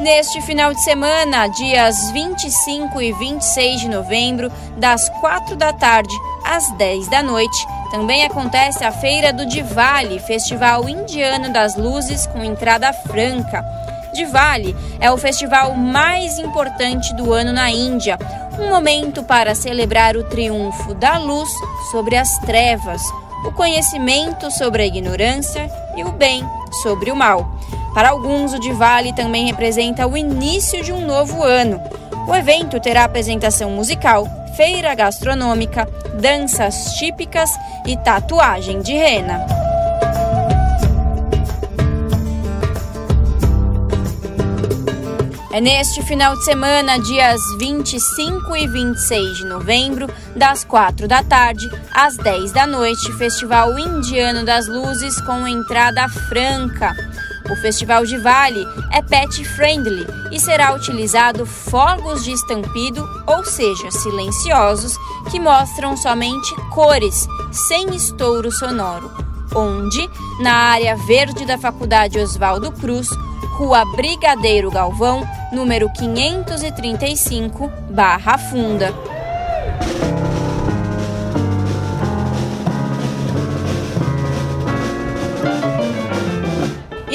[0.01, 6.71] Neste final de semana, dias 25 e 26 de novembro, das 4 da tarde às
[6.71, 12.91] 10 da noite, também acontece a Feira do Diwali, Festival Indiano das Luzes com entrada
[12.91, 13.63] franca.
[14.11, 18.17] Diwali é o festival mais importante do ano na Índia,
[18.59, 21.51] um momento para celebrar o triunfo da luz
[21.91, 23.03] sobre as trevas,
[23.45, 26.43] o conhecimento sobre a ignorância e o bem
[26.81, 27.47] sobre o mal.
[27.93, 31.81] Para alguns, o Diwali também representa o início de um novo ano.
[32.27, 34.25] O evento terá apresentação musical,
[34.55, 35.87] feira gastronômica,
[36.19, 37.49] danças típicas
[37.85, 39.45] e tatuagem de rena.
[45.53, 51.69] É neste final de semana, dias 25 e 26 de novembro, das 4 da tarde
[51.93, 56.95] às 10 da noite, Festival Indiano das Luzes com entrada franca.
[57.49, 63.91] O Festival de Vale é pet friendly e será utilizado fogos de estampido, ou seja,
[63.91, 64.95] silenciosos,
[65.29, 69.11] que mostram somente cores, sem estouro sonoro.
[69.53, 73.09] Onde, na área verde da Faculdade Oswaldo Cruz,
[73.57, 79.10] Rua Brigadeiro Galvão, número 535, Barra Funda.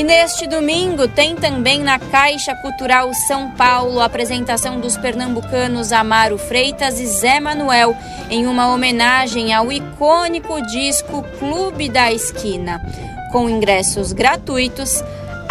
[0.06, 7.00] Neste domingo tem também na Caixa Cultural São Paulo a apresentação dos pernambucanos Amaro Freitas
[7.00, 7.94] e Zé Manuel
[8.30, 12.80] em uma homenagem ao icônico disco Clube da Esquina.
[13.32, 15.02] Com ingressos gratuitos,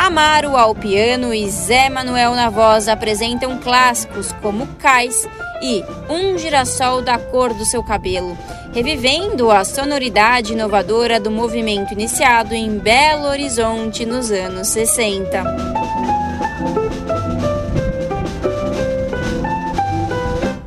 [0.05, 5.27] Amaro ao piano e Zé Manuel na voz apresentam clássicos como Cais
[5.63, 8.37] e Um Girassol da Cor do Seu Cabelo,
[8.71, 15.43] revivendo a sonoridade inovadora do movimento iniciado em Belo Horizonte nos anos 60.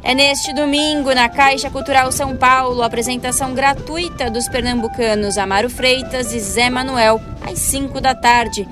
[0.03, 6.41] É neste domingo, na Caixa Cultural São Paulo, apresentação gratuita dos pernambucanos Amaro Freitas e
[6.41, 8.67] Zé Manuel, às 5 da tarde.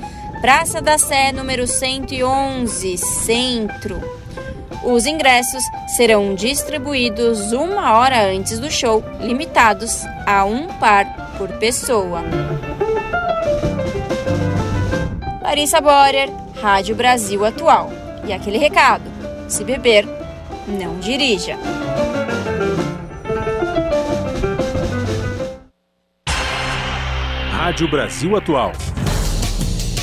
[0.47, 4.01] Praça da Sé, número 111, Centro.
[4.85, 5.65] Os ingressos
[5.97, 12.23] serão distribuídos uma hora antes do show, limitados a um par por pessoa.
[15.43, 16.31] Larissa Borer,
[16.63, 17.91] Rádio Brasil Atual.
[18.25, 19.03] E aquele recado:
[19.49, 20.07] se beber,
[20.69, 21.59] não dirija.
[27.51, 28.71] Rádio Brasil Atual.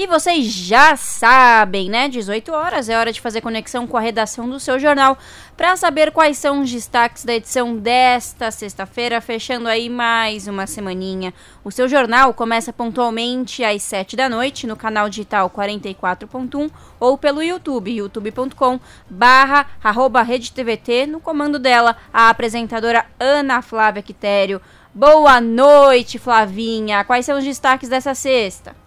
[0.00, 2.08] E vocês já sabem, né?
[2.08, 5.18] 18 horas é hora de fazer conexão com a redação do seu jornal
[5.58, 11.34] para saber quais são os destaques da edição desta sexta-feira, fechando aí mais uma semaninha.
[11.62, 17.42] O seu jornal começa pontualmente às 7 da noite no canal digital 44.1 ou pelo
[17.42, 24.62] YouTube, youtube.com barra arroba TVT, no comando dela, a apresentadora Ana Flávia Quitério.
[24.94, 27.04] Boa noite, Flavinha.
[27.04, 28.79] Quais são os destaques dessa sexta?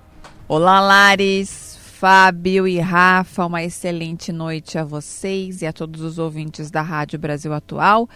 [0.55, 6.69] Olá, Lares, Fábio e Rafa, uma excelente noite a vocês e a todos os ouvintes
[6.69, 8.07] da Rádio Brasil Atual.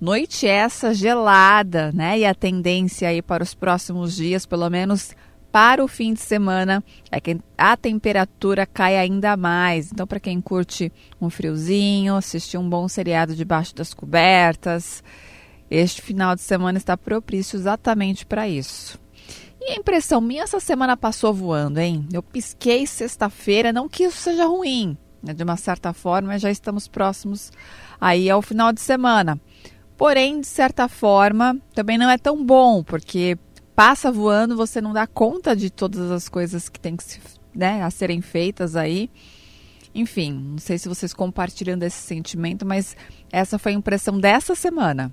[0.00, 2.20] Noite essa gelada, né?
[2.20, 5.14] E a tendência aí para os próximos dias, pelo menos
[5.52, 9.92] para o fim de semana, é que a temperatura cai ainda mais.
[9.92, 10.90] Então, para quem curte
[11.20, 15.04] um friozinho, assistir um bom seriado debaixo das cobertas,
[15.70, 18.98] este final de semana está propício exatamente para isso.
[19.64, 22.08] E a impressão minha essa semana passou voando, hein?
[22.12, 25.32] Eu pisquei sexta-feira, não que isso seja ruim, né?
[25.32, 27.52] de uma certa forma já estamos próximos
[28.00, 29.40] aí ao final de semana.
[29.96, 33.38] Porém, de certa forma, também não é tão bom, porque
[33.72, 37.20] passa voando, você não dá conta de todas as coisas que tem que se,
[37.54, 39.08] né, a serem feitas aí.
[39.94, 42.96] Enfim, não sei se vocês compartilham desse sentimento, mas
[43.30, 45.12] essa foi a impressão dessa semana.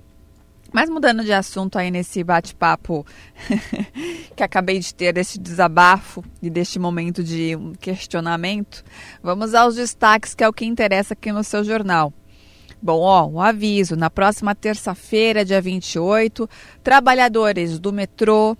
[0.72, 3.04] Mas mudando de assunto aí nesse bate-papo
[4.36, 8.84] que acabei de ter, deste desabafo e deste momento de questionamento,
[9.22, 12.12] vamos aos destaques que é o que interessa aqui no seu jornal.
[12.82, 16.48] Bom, ó, um aviso: na próxima terça-feira, dia 28,
[16.82, 18.56] trabalhadores do metrô,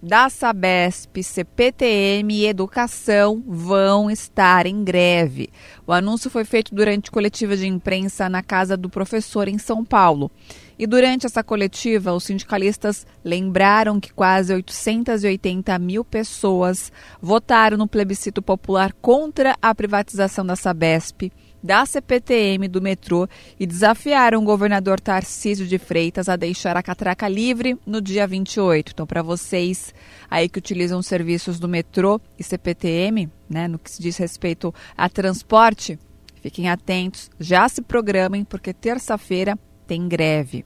[0.00, 5.48] da Sabesp, CPTM e Educação vão estar em greve.
[5.86, 10.30] O anúncio foi feito durante coletiva de imprensa na casa do professor em São Paulo.
[10.78, 18.42] E durante essa coletiva, os sindicalistas lembraram que quase 880 mil pessoas votaram no plebiscito
[18.42, 21.30] popular contra a privatização da Sabesp,
[21.62, 23.26] da CPTM, do metrô
[23.58, 28.92] e desafiaram o governador Tarcísio de Freitas a deixar a catraca livre no dia 28.
[28.92, 29.94] Então, para vocês
[30.28, 34.74] aí que utilizam os serviços do metrô e CPTM, né, no que se diz respeito
[34.94, 35.98] a transporte,
[36.42, 40.64] fiquem atentos, já se programem, porque terça-feira tem greve.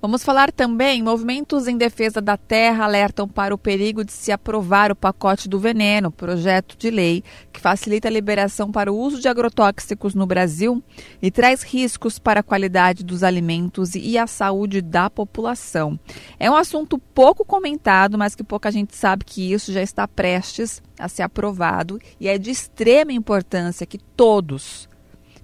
[0.00, 4.92] Vamos falar também: movimentos em defesa da terra alertam para o perigo de se aprovar
[4.92, 9.26] o pacote do veneno, projeto de lei que facilita a liberação para o uso de
[9.26, 10.80] agrotóxicos no Brasil
[11.20, 15.98] e traz riscos para a qualidade dos alimentos e a saúde da população.
[16.38, 20.80] É um assunto pouco comentado, mas que pouca gente sabe que isso já está prestes
[20.96, 24.88] a ser aprovado e é de extrema importância que todos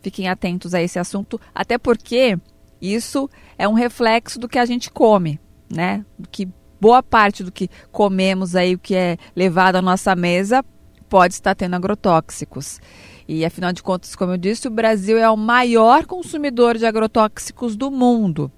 [0.05, 2.39] fiquem atentos a esse assunto, até porque
[2.81, 5.41] isso é um reflexo do que a gente come,
[5.75, 6.05] né?
[6.31, 6.47] Que
[6.79, 10.63] boa parte do que comemos aí, o que é levado à nossa mesa,
[11.09, 12.79] pode estar tendo agrotóxicos.
[13.27, 17.75] E afinal de contas, como eu disse, o Brasil é o maior consumidor de agrotóxicos
[17.75, 18.53] do mundo.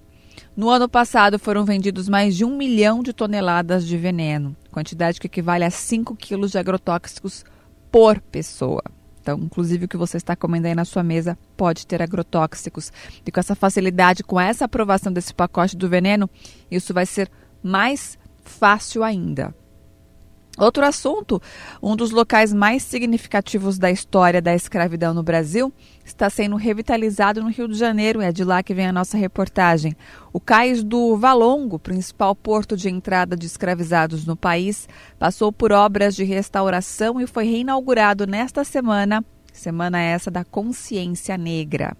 [0.56, 5.28] No ano passado foram vendidos mais de um milhão de toneladas de veneno, quantidade que
[5.28, 7.44] equivale a 5 quilos de agrotóxicos
[7.92, 8.82] por pessoa.
[9.26, 12.92] Então, inclusive o que você está comendo aí na sua mesa pode ter agrotóxicos.
[13.26, 16.30] E com essa facilidade, com essa aprovação desse pacote do veneno,
[16.70, 17.28] isso vai ser
[17.60, 19.52] mais fácil ainda.
[20.56, 21.40] Outro assunto,
[21.82, 25.70] um dos locais mais significativos da história da escravidão no Brasil
[26.02, 28.22] está sendo revitalizado no Rio de Janeiro.
[28.22, 29.94] É de lá que vem a nossa reportagem.
[30.32, 34.88] O cais do Valongo, principal porto de entrada de escravizados no país,
[35.18, 41.94] passou por obras de restauração e foi reinaugurado nesta semana, semana essa da consciência negra.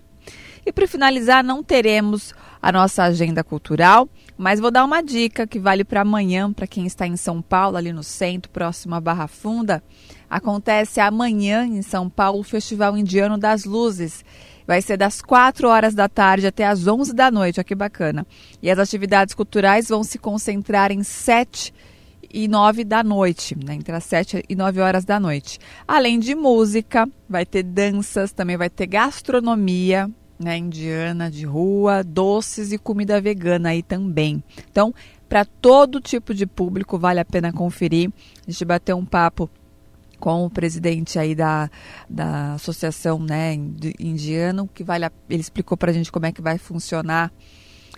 [0.65, 5.59] E para finalizar, não teremos a nossa agenda cultural, mas vou dar uma dica que
[5.59, 9.27] vale para amanhã, para quem está em São Paulo, ali no centro, próximo à Barra
[9.27, 9.83] Funda.
[10.29, 14.25] Acontece amanhã em São Paulo o Festival Indiano das Luzes.
[14.67, 18.27] Vai ser das 4 horas da tarde até as 11 da noite, olha que bacana.
[18.61, 21.73] E as atividades culturais vão se concentrar em 7
[22.33, 23.75] e 9 da noite, né?
[23.75, 25.59] entre as 7 e 9 horas da noite.
[25.87, 32.73] Além de música, vai ter danças, também vai ter gastronomia, né, indiana de rua, doces
[32.73, 34.43] e comida vegana aí também.
[34.71, 34.95] Então,
[35.29, 38.11] para todo tipo de público vale a pena conferir.
[38.47, 39.51] A gente bateu um papo
[40.19, 41.71] com o presidente aí da,
[42.09, 43.55] da associação né,
[43.99, 47.33] indiano, que vale a, ele explicou para a gente como é que vai funcionar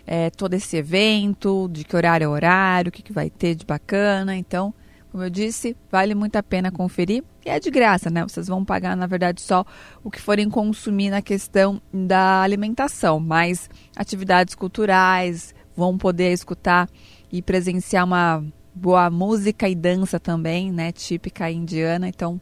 [0.07, 3.65] é, todo esse evento, de que horário é horário, o que, que vai ter de
[3.65, 4.35] bacana.
[4.35, 4.75] Então,
[5.11, 7.25] como eu disse, vale muito a pena conferir.
[7.45, 8.23] E é de graça, né?
[8.23, 9.65] Vocês vão pagar, na verdade, só
[10.05, 13.19] o que forem consumir na questão da alimentação.
[13.19, 16.91] Mas atividades culturais, vão poder escutar
[17.31, 18.45] e presenciar uma
[18.75, 20.91] boa música e dança também, né?
[20.91, 22.09] Típica indiana.
[22.09, 22.41] Então,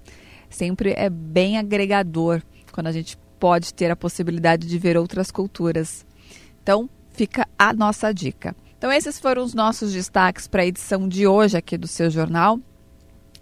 [0.49, 2.43] sempre é bem agregador
[2.73, 6.07] quando a gente pode ter a possibilidade de ver outras culturas.
[6.63, 8.57] Então, fica a nossa dica.
[8.79, 12.61] Então, esses foram os nossos destaques para a edição de hoje aqui do seu jornal.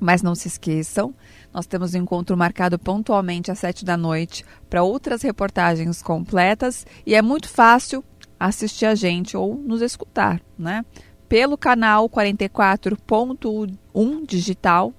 [0.00, 1.14] Mas não se esqueçam,
[1.52, 7.14] nós temos um encontro marcado pontualmente às sete da noite para outras reportagens completas e
[7.14, 8.04] é muito fácil
[8.38, 10.84] assistir a gente ou nos escutar, né?
[11.28, 14.92] Pelo canal 44.1 digital,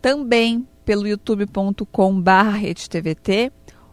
[0.00, 3.52] também pelo youtube.com/redetvt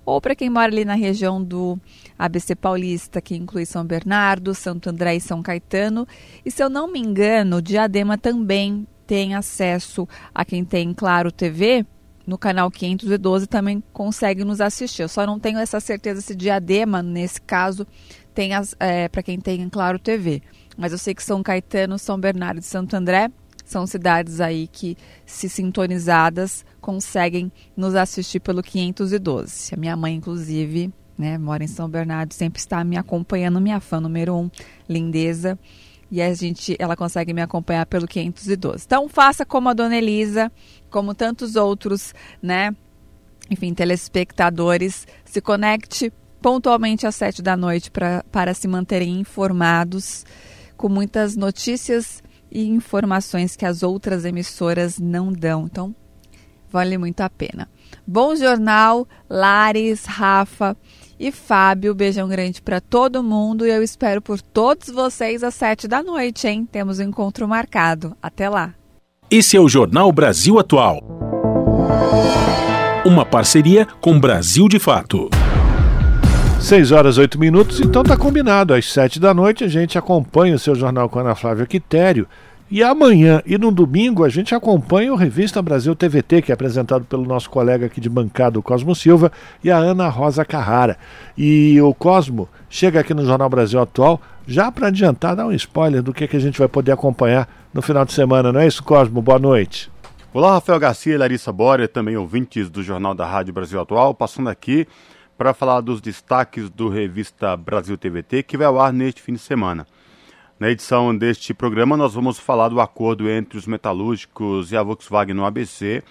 [0.10, 1.80] ou para quem mora ali na região do
[2.18, 6.08] ABC Paulista, que inclui São Bernardo, Santo André e São Caetano.
[6.44, 11.86] E se eu não me engano, Diadema também tem acesso a quem tem Claro TV.
[12.26, 15.04] No canal 512 também consegue nos assistir.
[15.04, 17.86] Eu só não tenho essa certeza se Diadema, nesse caso,
[18.34, 20.42] tem é, para quem tem Claro TV.
[20.78, 23.32] Mas eu sei que São Caetano, São Bernardo e Santo André
[23.70, 24.98] são cidades aí que,
[25.28, 29.76] se sintonizadas, conseguem nos assistir pelo 512.
[29.76, 34.02] A minha mãe, inclusive, né, mora em São Bernardo, sempre está me acompanhando, minha fã
[34.02, 34.50] número um,
[34.90, 35.60] lindeza.
[36.10, 38.86] E a gente, ela consegue me acompanhar pelo 512.
[38.88, 40.52] Então faça como a Dona Elisa,
[40.90, 42.12] como tantos outros,
[42.42, 42.76] né?
[43.52, 46.12] Enfim, telespectadores, se conecte
[46.42, 50.26] pontualmente às sete da noite pra, para se manterem informados
[50.76, 55.68] com muitas notícias e informações que as outras emissoras não dão.
[55.68, 55.96] Então,
[56.72, 57.68] vale muito a pena.
[58.06, 60.76] Bom jornal, Lares, Rafa
[61.20, 61.94] e Fábio.
[61.94, 66.48] Beijão grande para todo mundo e eu espero por todos vocês às sete da noite,
[66.48, 66.68] hein?
[66.72, 68.16] Temos um encontro marcado.
[68.22, 68.74] Até lá.
[69.30, 71.04] Esse é o Jornal Brasil Atual.
[73.06, 75.30] Uma parceria com Brasil de Fato.
[76.60, 78.74] 6 horas 8 minutos, então tá combinado.
[78.74, 82.28] Às 7 da noite a gente acompanha o seu jornal com a Ana Flávia Quitério.
[82.72, 87.04] E amanhã e no domingo a gente acompanha o Revista Brasil TVT, que é apresentado
[87.04, 89.32] pelo nosso colega aqui de bancada, o Cosmo Silva,
[89.64, 90.96] e a Ana Rosa Carrara.
[91.36, 96.04] E o Cosmo chega aqui no Jornal Brasil Atual já para adiantar, dar um spoiler
[96.04, 98.84] do que, que a gente vai poder acompanhar no final de semana, não é isso,
[98.84, 99.20] Cosmo?
[99.20, 99.92] Boa noite.
[100.32, 104.48] Olá, Rafael Garcia e Larissa Boria, também ouvintes do Jornal da Rádio Brasil Atual, passando
[104.48, 104.88] aqui
[105.36, 109.40] para falar dos destaques do Revista Brasil TVT, que vai ao ar neste fim de
[109.40, 109.88] semana.
[110.60, 115.34] Na edição deste programa, nós vamos falar do acordo entre os metalúrgicos e a Volkswagen
[115.34, 116.04] no ABC,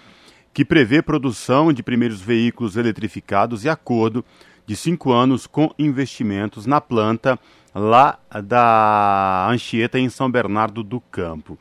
[0.51, 4.25] que prevê produção de primeiros veículos eletrificados e acordo
[4.65, 7.39] de cinco anos com investimentos na planta
[7.75, 11.55] lá da Anchieta, em São Bernardo do Campo.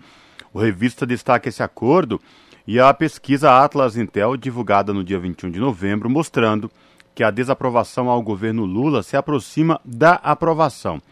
[0.51, 2.19] O revista destaca esse acordo
[2.67, 6.71] e a pesquisa Atlas Intel, divulgada no dia 21 de novembro, mostrando
[7.15, 11.03] que a desaprovação ao governo Lula se aproxima da aprovação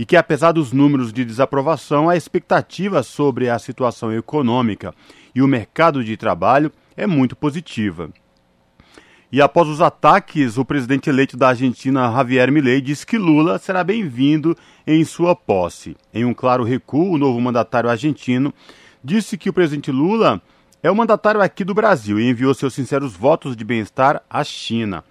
[0.00, 4.94] e que, apesar dos números de desaprovação, a expectativa sobre a situação econômica
[5.34, 8.08] e o mercado de trabalho é muito positiva.
[9.30, 13.84] E após os ataques, o presidente eleito da Argentina, Javier Milei, disse que Lula será
[13.84, 14.56] bem-vindo
[14.86, 15.94] em sua posse.
[16.14, 18.54] Em um claro recuo, o novo mandatário argentino
[19.04, 20.40] disse que o presidente Lula
[20.82, 25.04] é o mandatário aqui do Brasil e enviou seus sinceros votos de bem-estar à China.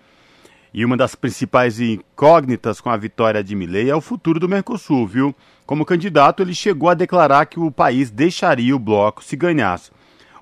[0.73, 5.07] E uma das principais incógnitas com a vitória de Milley é o futuro do Mercosul,
[5.07, 5.35] viu?
[5.65, 9.91] Como candidato, ele chegou a declarar que o país deixaria o bloco se ganhasse.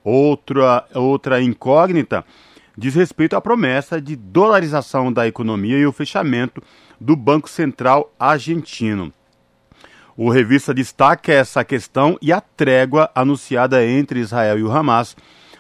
[0.04, 2.26] Outra, outra incógnita
[2.78, 6.62] diz respeito à promessa de dolarização da economia e o fechamento
[7.00, 9.12] do Banco Central argentino.
[10.16, 15.16] O revista destaca essa questão e a trégua anunciada entre Israel e o Hamas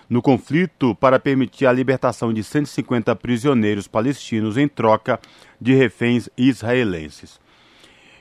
[0.09, 5.19] no conflito para permitir a libertação de 150 prisioneiros palestinos em troca
[5.59, 7.39] de reféns israelenses.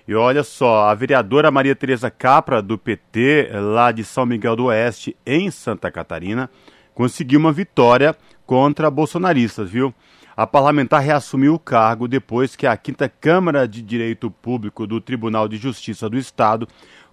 [0.09, 4.67] E olha só, a vereadora Maria Tereza Capra, do PT, lá de São Miguel do
[4.67, 6.49] Oeste, em Santa Catarina,
[6.95, 9.93] conseguiu uma vitória contra bolsonaristas, viu?
[10.37, 15.49] A parlamentar reassumiu o cargo depois que a Quinta Câmara de Direito Público do Tribunal
[15.49, 16.69] de Justiça do Estado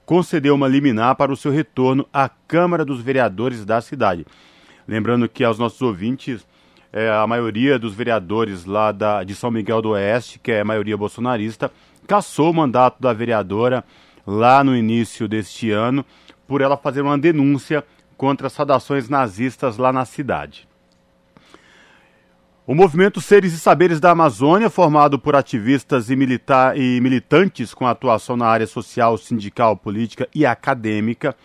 [0.05, 4.25] concedeu uma liminar para o seu retorno à Câmara dos Vereadores da cidade.
[4.87, 6.45] Lembrando que aos nossos ouvintes,
[6.91, 10.65] é, a maioria dos vereadores lá da, de São Miguel do Oeste, que é a
[10.65, 11.71] maioria bolsonarista,
[12.07, 13.83] cassou o mandato da vereadora
[14.25, 16.05] lá no início deste ano
[16.47, 17.83] por ela fazer uma denúncia
[18.17, 20.67] contra as saudações nazistas lá na cidade.
[22.65, 27.85] O movimento Seres e Saberes da Amazônia, formado por ativistas e, milita e militantes com
[27.85, 31.35] atuação na área social, sindical, política e acadêmica,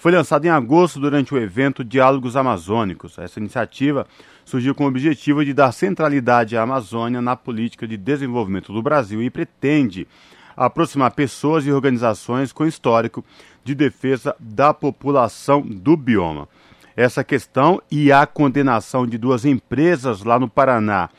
[0.00, 3.18] foi lançado em agosto durante o evento Diálogos Amazônicos.
[3.18, 4.06] Essa iniciativa
[4.46, 9.22] surgiu com o objetivo de dar centralidade à Amazônia na política de desenvolvimento do Brasil
[9.22, 10.08] e pretende
[10.56, 13.22] aproximar pessoas e organizações com histórico
[13.62, 16.48] de defesa da população do bioma.
[16.96, 21.10] Essa questão e a condenação de duas empresas lá no Paraná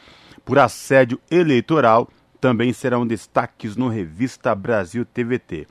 [0.44, 2.10] por assédio eleitoral
[2.40, 5.68] também serão destaques no Revista Brasil TVT.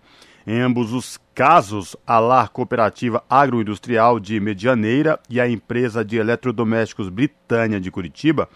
[0.46, 7.08] Em ambos os casos, a LAR Cooperativa Agroindustrial de Medianeira e a empresa de eletrodomésticos
[7.08, 8.48] Britânia de Curitiba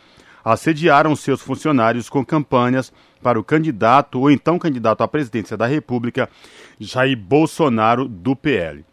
[0.44, 2.92] assediaram seus funcionários com campanhas
[3.22, 6.28] para o candidato ou então candidato à presidência da República,
[6.78, 8.84] Jair Bolsonaro, do PL.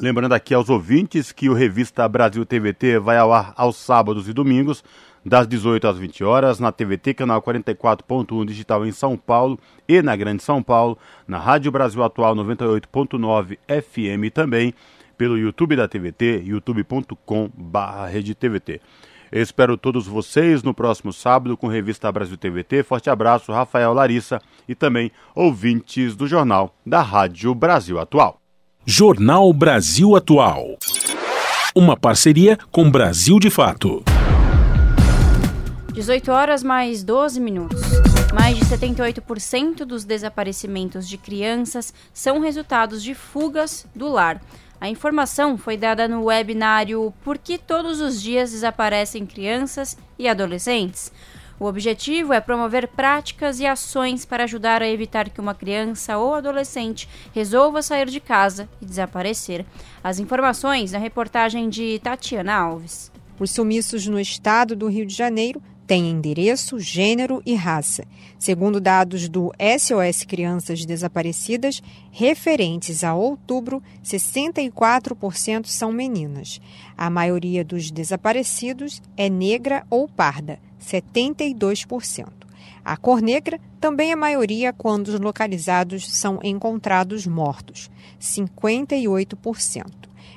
[0.00, 4.32] Lembrando aqui aos ouvintes que o Revista Brasil TVT vai ao ar aos sábados e
[4.32, 4.82] domingos,
[5.24, 9.58] das 18 às 20 horas, na TVT, canal 44.1 digital em São Paulo
[9.88, 14.74] e na Grande São Paulo, na Rádio Brasil Atual 98.9 FM também,
[15.16, 18.80] pelo YouTube da TVT, youtube.com/redetvt.
[19.30, 22.82] espero todos vocês no próximo sábado com Revista Brasil TVT.
[22.82, 28.40] Forte abraço, Rafael Larissa e também ouvintes do Jornal da Rádio Brasil Atual.
[28.84, 30.76] Jornal Brasil Atual.
[31.74, 34.04] Uma parceria com Brasil de Fato.
[35.92, 37.78] 18 horas mais 12 minutos.
[38.32, 44.40] Mais de 78% dos desaparecimentos de crianças são resultados de fugas do lar.
[44.80, 51.12] A informação foi dada no webinário Por que todos os dias desaparecem crianças e adolescentes?
[51.60, 56.34] O objetivo é promover práticas e ações para ajudar a evitar que uma criança ou
[56.34, 59.66] adolescente resolva sair de casa e desaparecer.
[60.02, 63.12] As informações na reportagem de Tatiana Alves.
[63.38, 65.62] Os sumiços no estado do Rio de Janeiro
[65.92, 68.06] têm endereço, gênero e raça.
[68.38, 76.62] Segundo dados do SOS Crianças Desaparecidas, referentes a outubro, 64% são meninas.
[76.96, 82.26] A maioria dos desaparecidos é negra ou parda, 72%.
[82.82, 89.84] A cor negra também é maioria quando os localizados são encontrados mortos, 58%.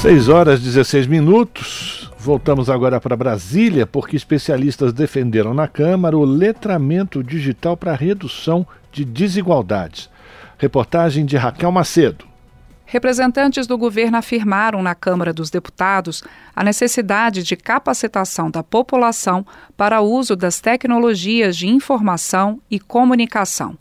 [0.00, 2.10] 6 horas 16 minutos.
[2.18, 9.04] Voltamos agora para Brasília, porque especialistas defenderam na Câmara o letramento digital para redução de
[9.04, 10.10] desigualdades.
[10.58, 12.33] Reportagem de Raquel Macedo.
[12.86, 16.22] Representantes do governo afirmaram na Câmara dos Deputados
[16.54, 19.44] a necessidade de capacitação da população
[19.76, 23.78] para o uso das tecnologias de informação e comunicação.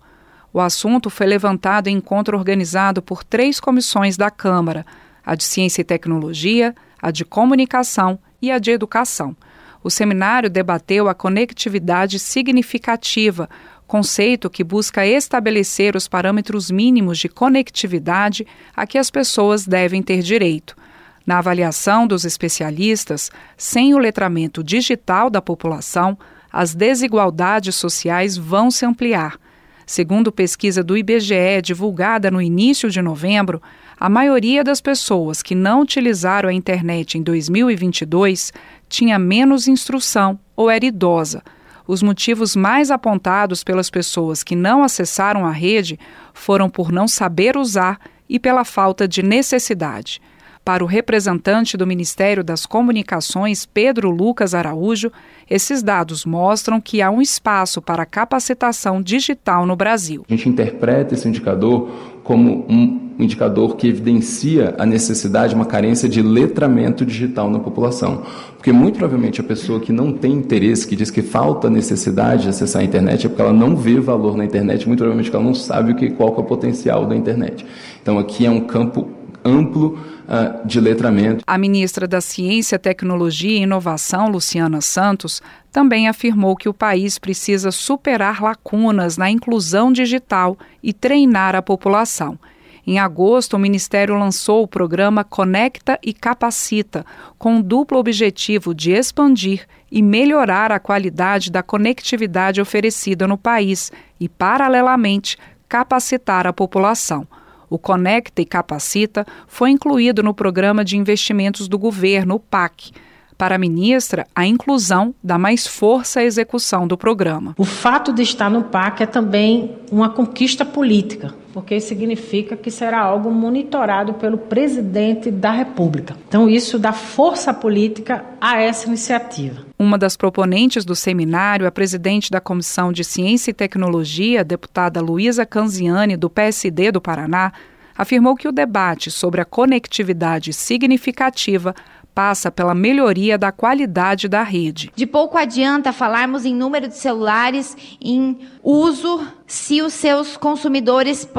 [0.54, 4.86] O assunto foi levantado em encontro organizado por três comissões da Câmara:
[5.26, 9.36] a de Ciência e Tecnologia, a de Comunicação e a de Educação.
[9.84, 13.50] O seminário debateu a conectividade significativa,
[13.94, 18.44] conceito que busca estabelecer os parâmetros mínimos de conectividade
[18.76, 20.76] a que as pessoas devem ter direito.
[21.24, 26.18] Na avaliação dos especialistas, sem o letramento digital da população,
[26.52, 29.38] as desigualdades sociais vão se ampliar.
[29.86, 33.62] Segundo pesquisa do IBGE divulgada no início de novembro,
[34.00, 38.52] a maioria das pessoas que não utilizaram a internet em 2022
[38.90, 41.44] tinha menos instrução ou era idosa
[41.88, 46.00] os motivos mais apontados pelas pessoas que não acessaram a rede
[46.34, 50.22] foram por não saber usar e pela falta de necessidade.
[50.66, 55.12] Para o representante do Ministério das Comunicações, Pedro Lucas Araújo,
[55.50, 60.24] esses dados mostram que há um espaço para capacitação digital no Brasil.
[60.30, 61.92] A gente interpreta esse indicador
[62.24, 68.24] como um indicador que evidencia a necessidade, uma carência de letramento digital na população.
[68.56, 72.50] Porque muito provavelmente a pessoa que não tem interesse, que diz que falta necessidade de
[72.50, 75.54] acessar a internet, é porque ela não vê valor na internet, muito provavelmente ela não
[75.54, 77.66] sabe o que, qual que é o potencial da internet.
[78.02, 79.10] Então aqui é um campo
[79.46, 81.44] amplo uh, de letramento.
[81.46, 85.42] A ministra da Ciência, Tecnologia e Inovação, Luciana Santos,
[85.72, 92.38] também afirmou que o país precisa superar lacunas na inclusão digital e treinar a população.
[92.86, 97.06] Em agosto, o Ministério lançou o programa Conecta e Capacita,
[97.38, 103.90] com o duplo objetivo de expandir e melhorar a qualidade da conectividade oferecida no país
[104.20, 105.38] e, paralelamente,
[105.70, 107.26] capacitar a população.
[107.74, 112.92] O Conecta e Capacita foi incluído no Programa de Investimentos do Governo, o PAC.
[113.36, 117.56] Para a ministra, a inclusão dá mais força à execução do programa.
[117.58, 123.00] O fato de estar no PAC é também uma conquista política, porque significa que será
[123.00, 126.18] algo monitorado pelo presidente da República.
[126.28, 129.64] Então, isso dá força política a essa iniciativa.
[129.78, 135.46] Uma das proponentes do seminário, a presidente da Comissão de Ciência e Tecnologia, deputada Luísa
[135.46, 137.54] Canziani, do PSD do Paraná,
[137.96, 141.76] afirmou que o debate sobre a conectividade significativa
[142.14, 144.92] passa pela melhoria da qualidade da rede.
[144.96, 151.30] De pouco adianta falarmos em número de celulares em uso se os seus consumidores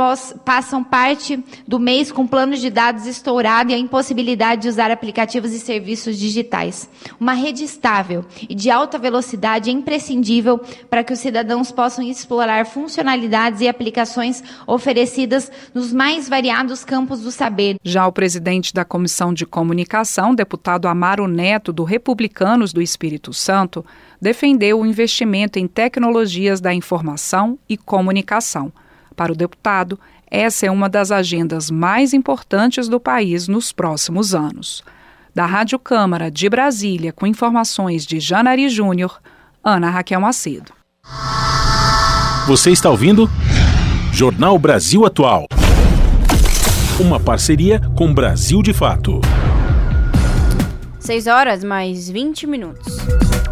[0.45, 5.53] passam parte do mês com planos de dados estourado e a impossibilidade de usar aplicativos
[5.53, 6.89] e serviços digitais.
[7.19, 12.66] Uma rede estável e de alta velocidade é imprescindível para que os cidadãos possam explorar
[12.66, 17.78] funcionalidades e aplicações oferecidas nos mais variados campos do saber.
[17.82, 23.85] Já o presidente da Comissão de Comunicação, deputado Amaro Neto, do Republicanos do Espírito Santo,
[24.25, 28.73] defendeu o investimento em tecnologias da informação e comunicação.
[29.15, 34.83] Para o deputado, essa é uma das agendas mais importantes do país nos próximos anos.
[35.35, 39.21] Da Rádio Câmara de Brasília, com informações de Janari Júnior,
[39.63, 40.73] Ana Raquel Macedo.
[42.47, 43.29] Você está ouvindo?
[44.11, 45.45] Jornal Brasil Atual.
[46.99, 49.21] Uma parceria com Brasil de Fato.
[51.05, 52.97] 6 horas mais 20 minutos.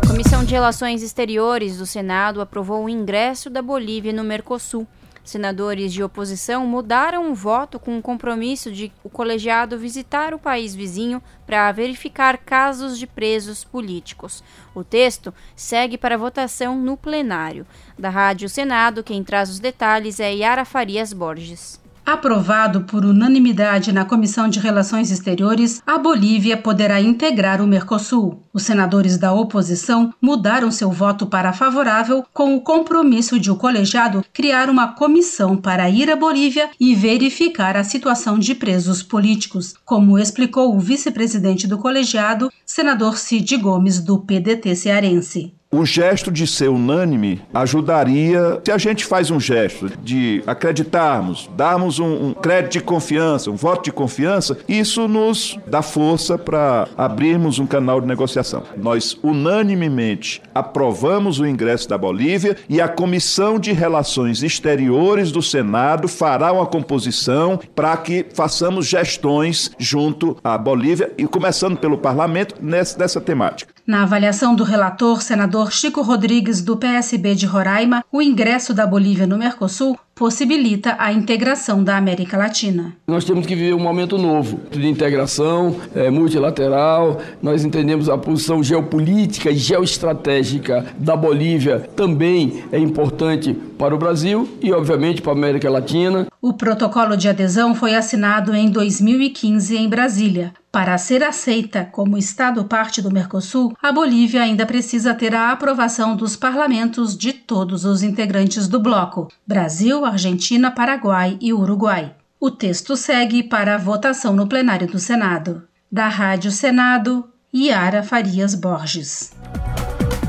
[0.09, 4.87] Comissão de Relações Exteriores do Senado aprovou o ingresso da Bolívia no Mercosul.
[5.23, 10.75] Senadores de oposição mudaram o voto com o compromisso de o colegiado visitar o país
[10.75, 14.43] vizinho para verificar casos de presos políticos.
[14.75, 17.67] O texto segue para votação no plenário.
[17.99, 21.82] Da Rádio Senado, quem traz os detalhes é Yara Farias Borges.
[22.05, 28.43] Aprovado por unanimidade na Comissão de Relações Exteriores, a Bolívia poderá integrar o Mercosul.
[28.53, 34.25] Os senadores da oposição mudaram seu voto para favorável com o compromisso de o colegiado
[34.33, 40.19] criar uma comissão para ir à Bolívia e verificar a situação de presos políticos, como
[40.19, 45.55] explicou o vice-presidente do colegiado, senador Cid Gomes, do PDT cearense.
[45.75, 51.99] O gesto de ser unânime ajudaria, se a gente faz um gesto de acreditarmos, darmos
[51.99, 57.59] um, um crédito de confiança, um voto de confiança, isso nos dá força para abrirmos
[57.59, 58.65] um canal de negociação.
[58.77, 66.07] Nós unanimemente aprovamos o ingresso da Bolívia e a Comissão de Relações Exteriores do Senado
[66.07, 72.99] fará uma composição para que façamos gestões junto à Bolívia e começando pelo parlamento nessa,
[72.99, 73.72] nessa temática.
[73.85, 79.27] Na avaliação do relator, senador Chico Rodrigues, do PSB de Roraima, o ingresso da Bolívia
[79.27, 82.95] no Mercosul possibilita a integração da América Latina.
[83.09, 87.21] Nós temos que viver um momento novo de integração é, multilateral.
[87.43, 94.49] Nós entendemos a posição geopolítica e geoestratégica da Bolívia também é importante para o Brasil
[94.63, 96.29] e, obviamente, para a América Latina.
[96.41, 100.53] O protocolo de adesão foi assinado em 2015 em Brasília.
[100.73, 106.17] Para ser aceita como Estado parte do Mercosul, a Bolívia ainda precisa ter a aprovação
[106.17, 112.15] dos parlamentos de todos os integrantes do bloco: Brasil, Argentina, Paraguai e Uruguai.
[112.41, 115.63] O texto segue para a votação no plenário do Senado.
[115.93, 119.31] Da Rádio Senado, Yara Farias Borges.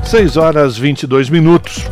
[0.04, 1.86] 6 horas 22 minutos.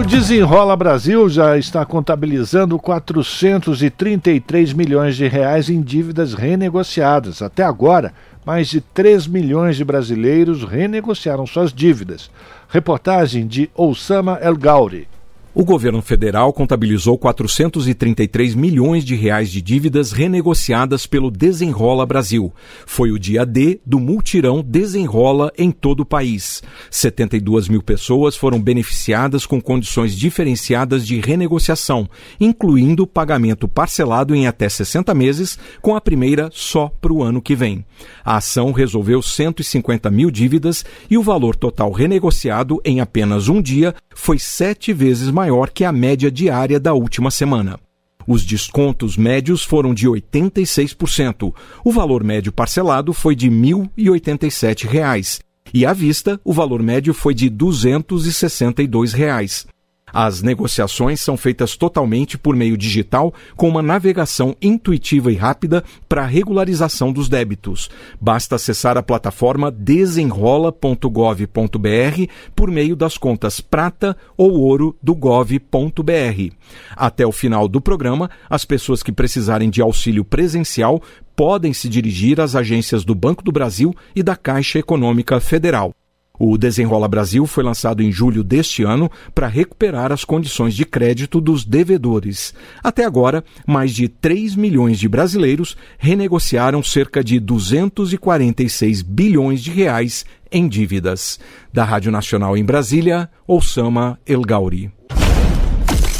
[0.00, 7.42] O Desenrola Brasil já está contabilizando 433 milhões de reais em dívidas renegociadas.
[7.42, 12.30] Até agora, mais de 3 milhões de brasileiros renegociaram suas dívidas.
[12.70, 15.06] Reportagem de Oussama El Gauri.
[15.52, 22.54] O governo federal contabilizou 433 milhões de reais de dívidas renegociadas pelo Desenrola Brasil.
[22.86, 26.62] Foi o dia D do multirão Desenrola em todo o país.
[26.88, 32.08] 72 mil pessoas foram beneficiadas com condições diferenciadas de renegociação,
[32.38, 37.56] incluindo pagamento parcelado em até 60 meses, com a primeira só para o ano que
[37.56, 37.84] vem.
[38.24, 43.92] A ação resolveu 150 mil dívidas e o valor total renegociado em apenas um dia
[44.14, 47.78] foi sete vezes maior maior que a média diária da última semana.
[48.26, 51.52] Os descontos médios foram de 86%.
[51.84, 55.40] O valor médio parcelado foi de 1.087 reais,
[55.74, 59.66] e à vista o valor médio foi de 262 reais.
[60.12, 66.22] As negociações são feitas totalmente por meio digital, com uma navegação intuitiva e rápida para
[66.22, 67.88] a regularização dos débitos.
[68.20, 76.54] Basta acessar a plataforma desenrola.gov.br por meio das contas prata ou ouro do gov.br.
[76.96, 81.02] Até o final do programa, as pessoas que precisarem de auxílio presencial
[81.34, 85.94] podem se dirigir às agências do Banco do Brasil e da Caixa Econômica Federal.
[86.42, 91.38] O Desenrola Brasil foi lançado em julho deste ano para recuperar as condições de crédito
[91.38, 92.54] dos devedores.
[92.82, 100.24] Até agora, mais de 3 milhões de brasileiros renegociaram cerca de 246 bilhões de reais
[100.50, 101.38] em dívidas.
[101.70, 104.90] Da Rádio Nacional em Brasília, Osama El Gauri.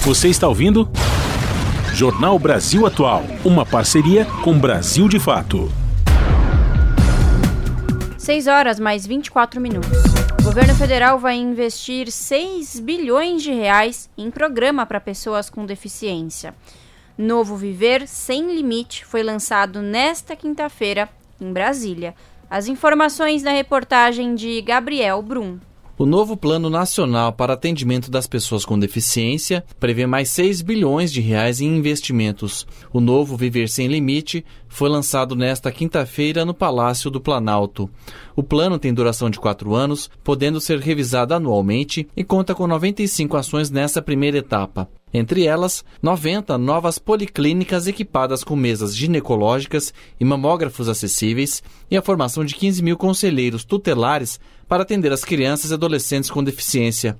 [0.02, 0.90] Você está ouvindo?
[1.94, 5.79] Jornal Brasil Atual, uma parceria com Brasil de Fato.
[8.30, 9.90] 6 horas mais 24 minutos.
[10.38, 16.54] O governo federal vai investir 6 bilhões de reais em programa para pessoas com deficiência.
[17.18, 21.08] Novo Viver Sem Limite foi lançado nesta quinta-feira
[21.40, 22.14] em Brasília.
[22.48, 25.58] As informações na reportagem de Gabriel Brum.
[26.00, 31.20] O novo Plano Nacional para Atendimento das Pessoas com Deficiência prevê mais 6 bilhões de
[31.20, 32.66] reais em investimentos.
[32.90, 37.90] O novo Viver Sem Limite foi lançado nesta quinta-feira no Palácio do Planalto.
[38.34, 43.36] O plano tem duração de quatro anos, podendo ser revisado anualmente e conta com 95
[43.36, 44.88] ações nessa primeira etapa.
[45.12, 52.44] Entre elas, 90 novas policlínicas equipadas com mesas ginecológicas e mamógrafos acessíveis e a formação
[52.44, 54.38] de 15 mil conselheiros tutelares
[54.68, 57.18] para atender as crianças e adolescentes com deficiência.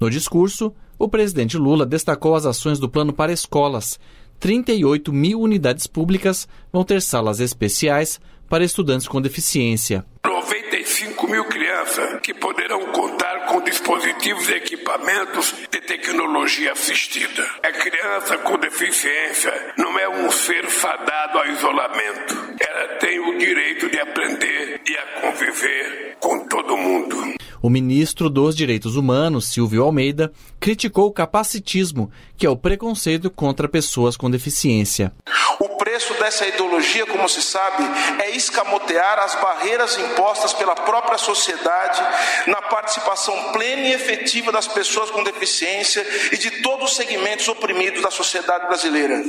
[0.00, 4.00] No discurso, o presidente Lula destacou as ações do plano para escolas.
[4.40, 10.04] 38 mil unidades públicas vão ter salas especiais para estudantes com deficiência.
[10.24, 17.44] 95 mil crianças que poderão contar com dispositivos e equipamentos de tecnologia assistida.
[17.62, 22.54] A criança com deficiência não é um ser fadado ao isolamento.
[22.60, 27.37] Ela tem o direito de aprender e a conviver com todo mundo.
[27.60, 33.68] O ministro dos Direitos Humanos, Silvio Almeida, criticou o capacitismo, que é o preconceito contra
[33.68, 35.12] pessoas com deficiência.
[35.58, 37.82] O preço dessa ideologia, como se sabe,
[38.22, 42.00] é escamotear as barreiras impostas pela própria sociedade
[42.46, 48.02] na participação plena e efetiva das pessoas com deficiência e de todos os segmentos oprimidos
[48.02, 49.20] da sociedade brasileira.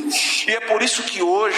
[0.47, 1.57] E é por isso que hoje,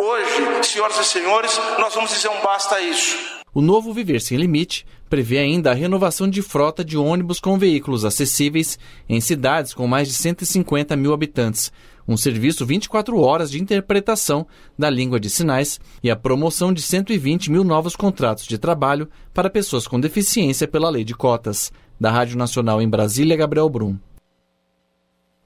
[0.00, 3.38] hoje, senhoras e senhores, nós vamos dizer um basta a isso.
[3.54, 8.04] O novo Viver Sem Limite prevê ainda a renovação de frota de ônibus com veículos
[8.04, 8.78] acessíveis
[9.08, 11.72] em cidades com mais de 150 mil habitantes,
[12.06, 14.46] um serviço 24 horas de interpretação
[14.78, 19.50] da língua de sinais e a promoção de 120 mil novos contratos de trabalho para
[19.50, 21.70] pessoas com deficiência pela lei de cotas.
[22.00, 23.98] Da Rádio Nacional em Brasília, Gabriel Brum.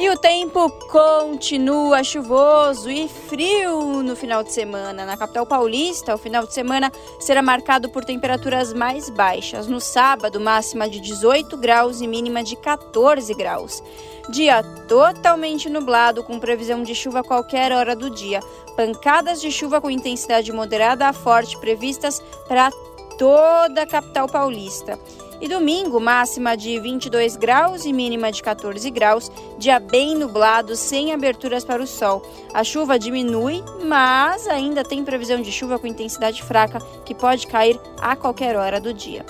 [0.00, 5.04] E o tempo continua chuvoso e frio no final de semana.
[5.04, 9.66] Na capital paulista, o final de semana será marcado por temperaturas mais baixas.
[9.66, 13.82] No sábado, máxima de 18 graus e mínima de 14 graus.
[14.30, 18.38] Dia totalmente nublado, com previsão de chuva a qualquer hora do dia.
[18.76, 22.70] Pancadas de chuva com intensidade moderada a forte previstas para
[23.18, 24.96] toda a capital paulista.
[25.40, 31.12] E domingo, máxima de 22 graus e mínima de 14 graus, dia bem nublado, sem
[31.12, 32.22] aberturas para o sol.
[32.52, 37.78] A chuva diminui, mas ainda tem previsão de chuva com intensidade fraca, que pode cair
[38.00, 39.24] a qualquer hora do dia.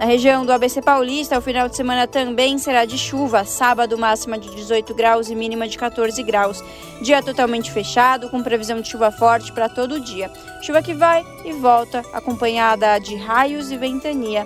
[0.00, 4.36] Na região do ABC Paulista, o final de semana também será de chuva, sábado máxima
[4.36, 6.60] de 18 graus e mínima de 14 graus.
[7.02, 10.28] Dia totalmente fechado, com previsão de chuva forte para todo o dia.
[10.60, 14.44] Chuva que vai e volta, acompanhada de raios e ventania.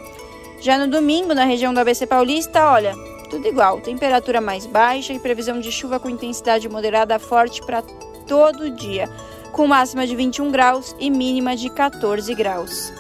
[0.67, 2.93] Já no domingo, na região do ABC Paulista, olha,
[3.31, 7.83] tudo igual, temperatura mais baixa e previsão de chuva com intensidade moderada forte para
[8.27, 9.09] todo dia,
[9.53, 12.93] com máxima de 21 graus e mínima de 14 graus.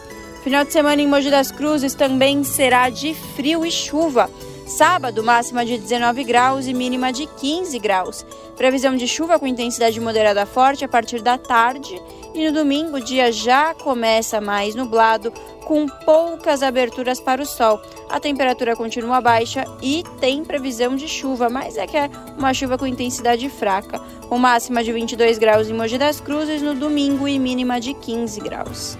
[0.44, 4.30] Final de semana em Mogi das Cruzes também será de frio e chuva.
[4.64, 8.24] Sábado, máxima de 19 graus e mínima de 15 graus.
[8.56, 12.00] Previsão de chuva com intensidade moderada forte a partir da tarde.
[12.36, 15.32] E no domingo, o dia já começa mais nublado,
[15.64, 17.80] com poucas aberturas para o sol.
[18.10, 22.76] A temperatura continua baixa e tem previsão de chuva, mas é que é uma chuva
[22.76, 23.98] com intensidade fraca,
[24.28, 28.38] com máxima de 22 graus em Mogi das Cruzes no domingo e mínima de 15
[28.40, 28.98] graus.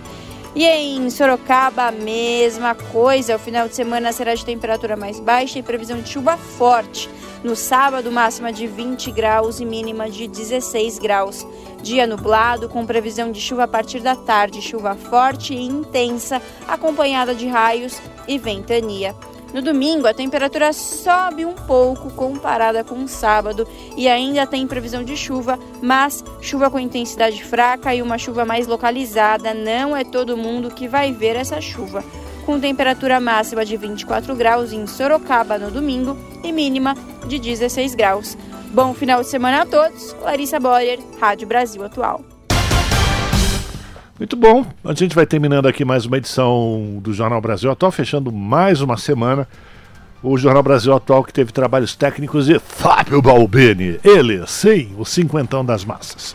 [0.57, 3.37] E em Sorocaba, a mesma coisa.
[3.37, 7.11] O final de semana será de temperatura mais baixa e previsão de chuva forte.
[7.45, 11.47] No sábado, máxima de 20 graus e mínima de 16 graus.
[11.83, 17.35] Dia nublado, com previsão de chuva a partir da tarde, chuva forte e intensa, acompanhada
[17.35, 19.15] de raios e ventania.
[19.57, 23.67] No domingo, a temperatura sobe um pouco comparada com o sábado
[23.97, 28.67] e ainda tem previsão de chuva, mas chuva com intensidade fraca e uma chuva mais
[28.67, 29.55] localizada.
[29.55, 32.05] Não é todo mundo que vai ver essa chuva.
[32.45, 36.95] Com temperatura máxima de 24 graus em Sorocaba no domingo e mínima
[37.27, 38.37] de 16 graus.
[38.75, 40.15] Bom final de semana a todos.
[40.21, 42.36] Larissa Boyer, Rádio Brasil Atual.
[44.19, 44.65] Muito bom.
[44.83, 48.97] A gente vai terminando aqui mais uma edição do Jornal Brasil Atual, fechando mais uma
[48.97, 49.47] semana.
[50.23, 54.01] O Jornal Brasil Atual que teve trabalhos técnicos de Fábio Balbini.
[54.03, 56.35] Ele, sim, o cinquentão das massas.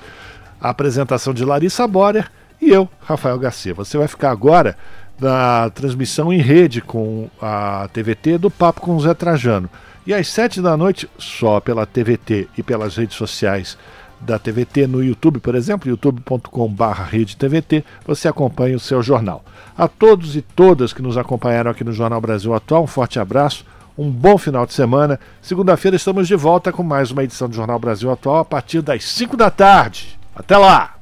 [0.62, 2.32] A apresentação de Larissa Borer
[2.62, 3.74] e eu, Rafael Garcia.
[3.74, 4.78] Você vai ficar agora
[5.20, 9.68] na transmissão em rede com a TVT do Papo com o Zé Trajano.
[10.06, 13.76] E às sete da noite, só pela TVT e pelas redes sociais
[14.22, 19.43] da TVT no YouTube, por exemplo, youtube.com.br TVT, você acompanha o seu jornal.
[19.77, 23.65] A todos e todas que nos acompanharam aqui no Jornal Brasil Atual, um forte abraço,
[23.98, 25.19] um bom final de semana.
[25.41, 29.03] Segunda-feira estamos de volta com mais uma edição do Jornal Brasil Atual a partir das
[29.03, 30.19] 5 da tarde.
[30.35, 30.95] Até lá!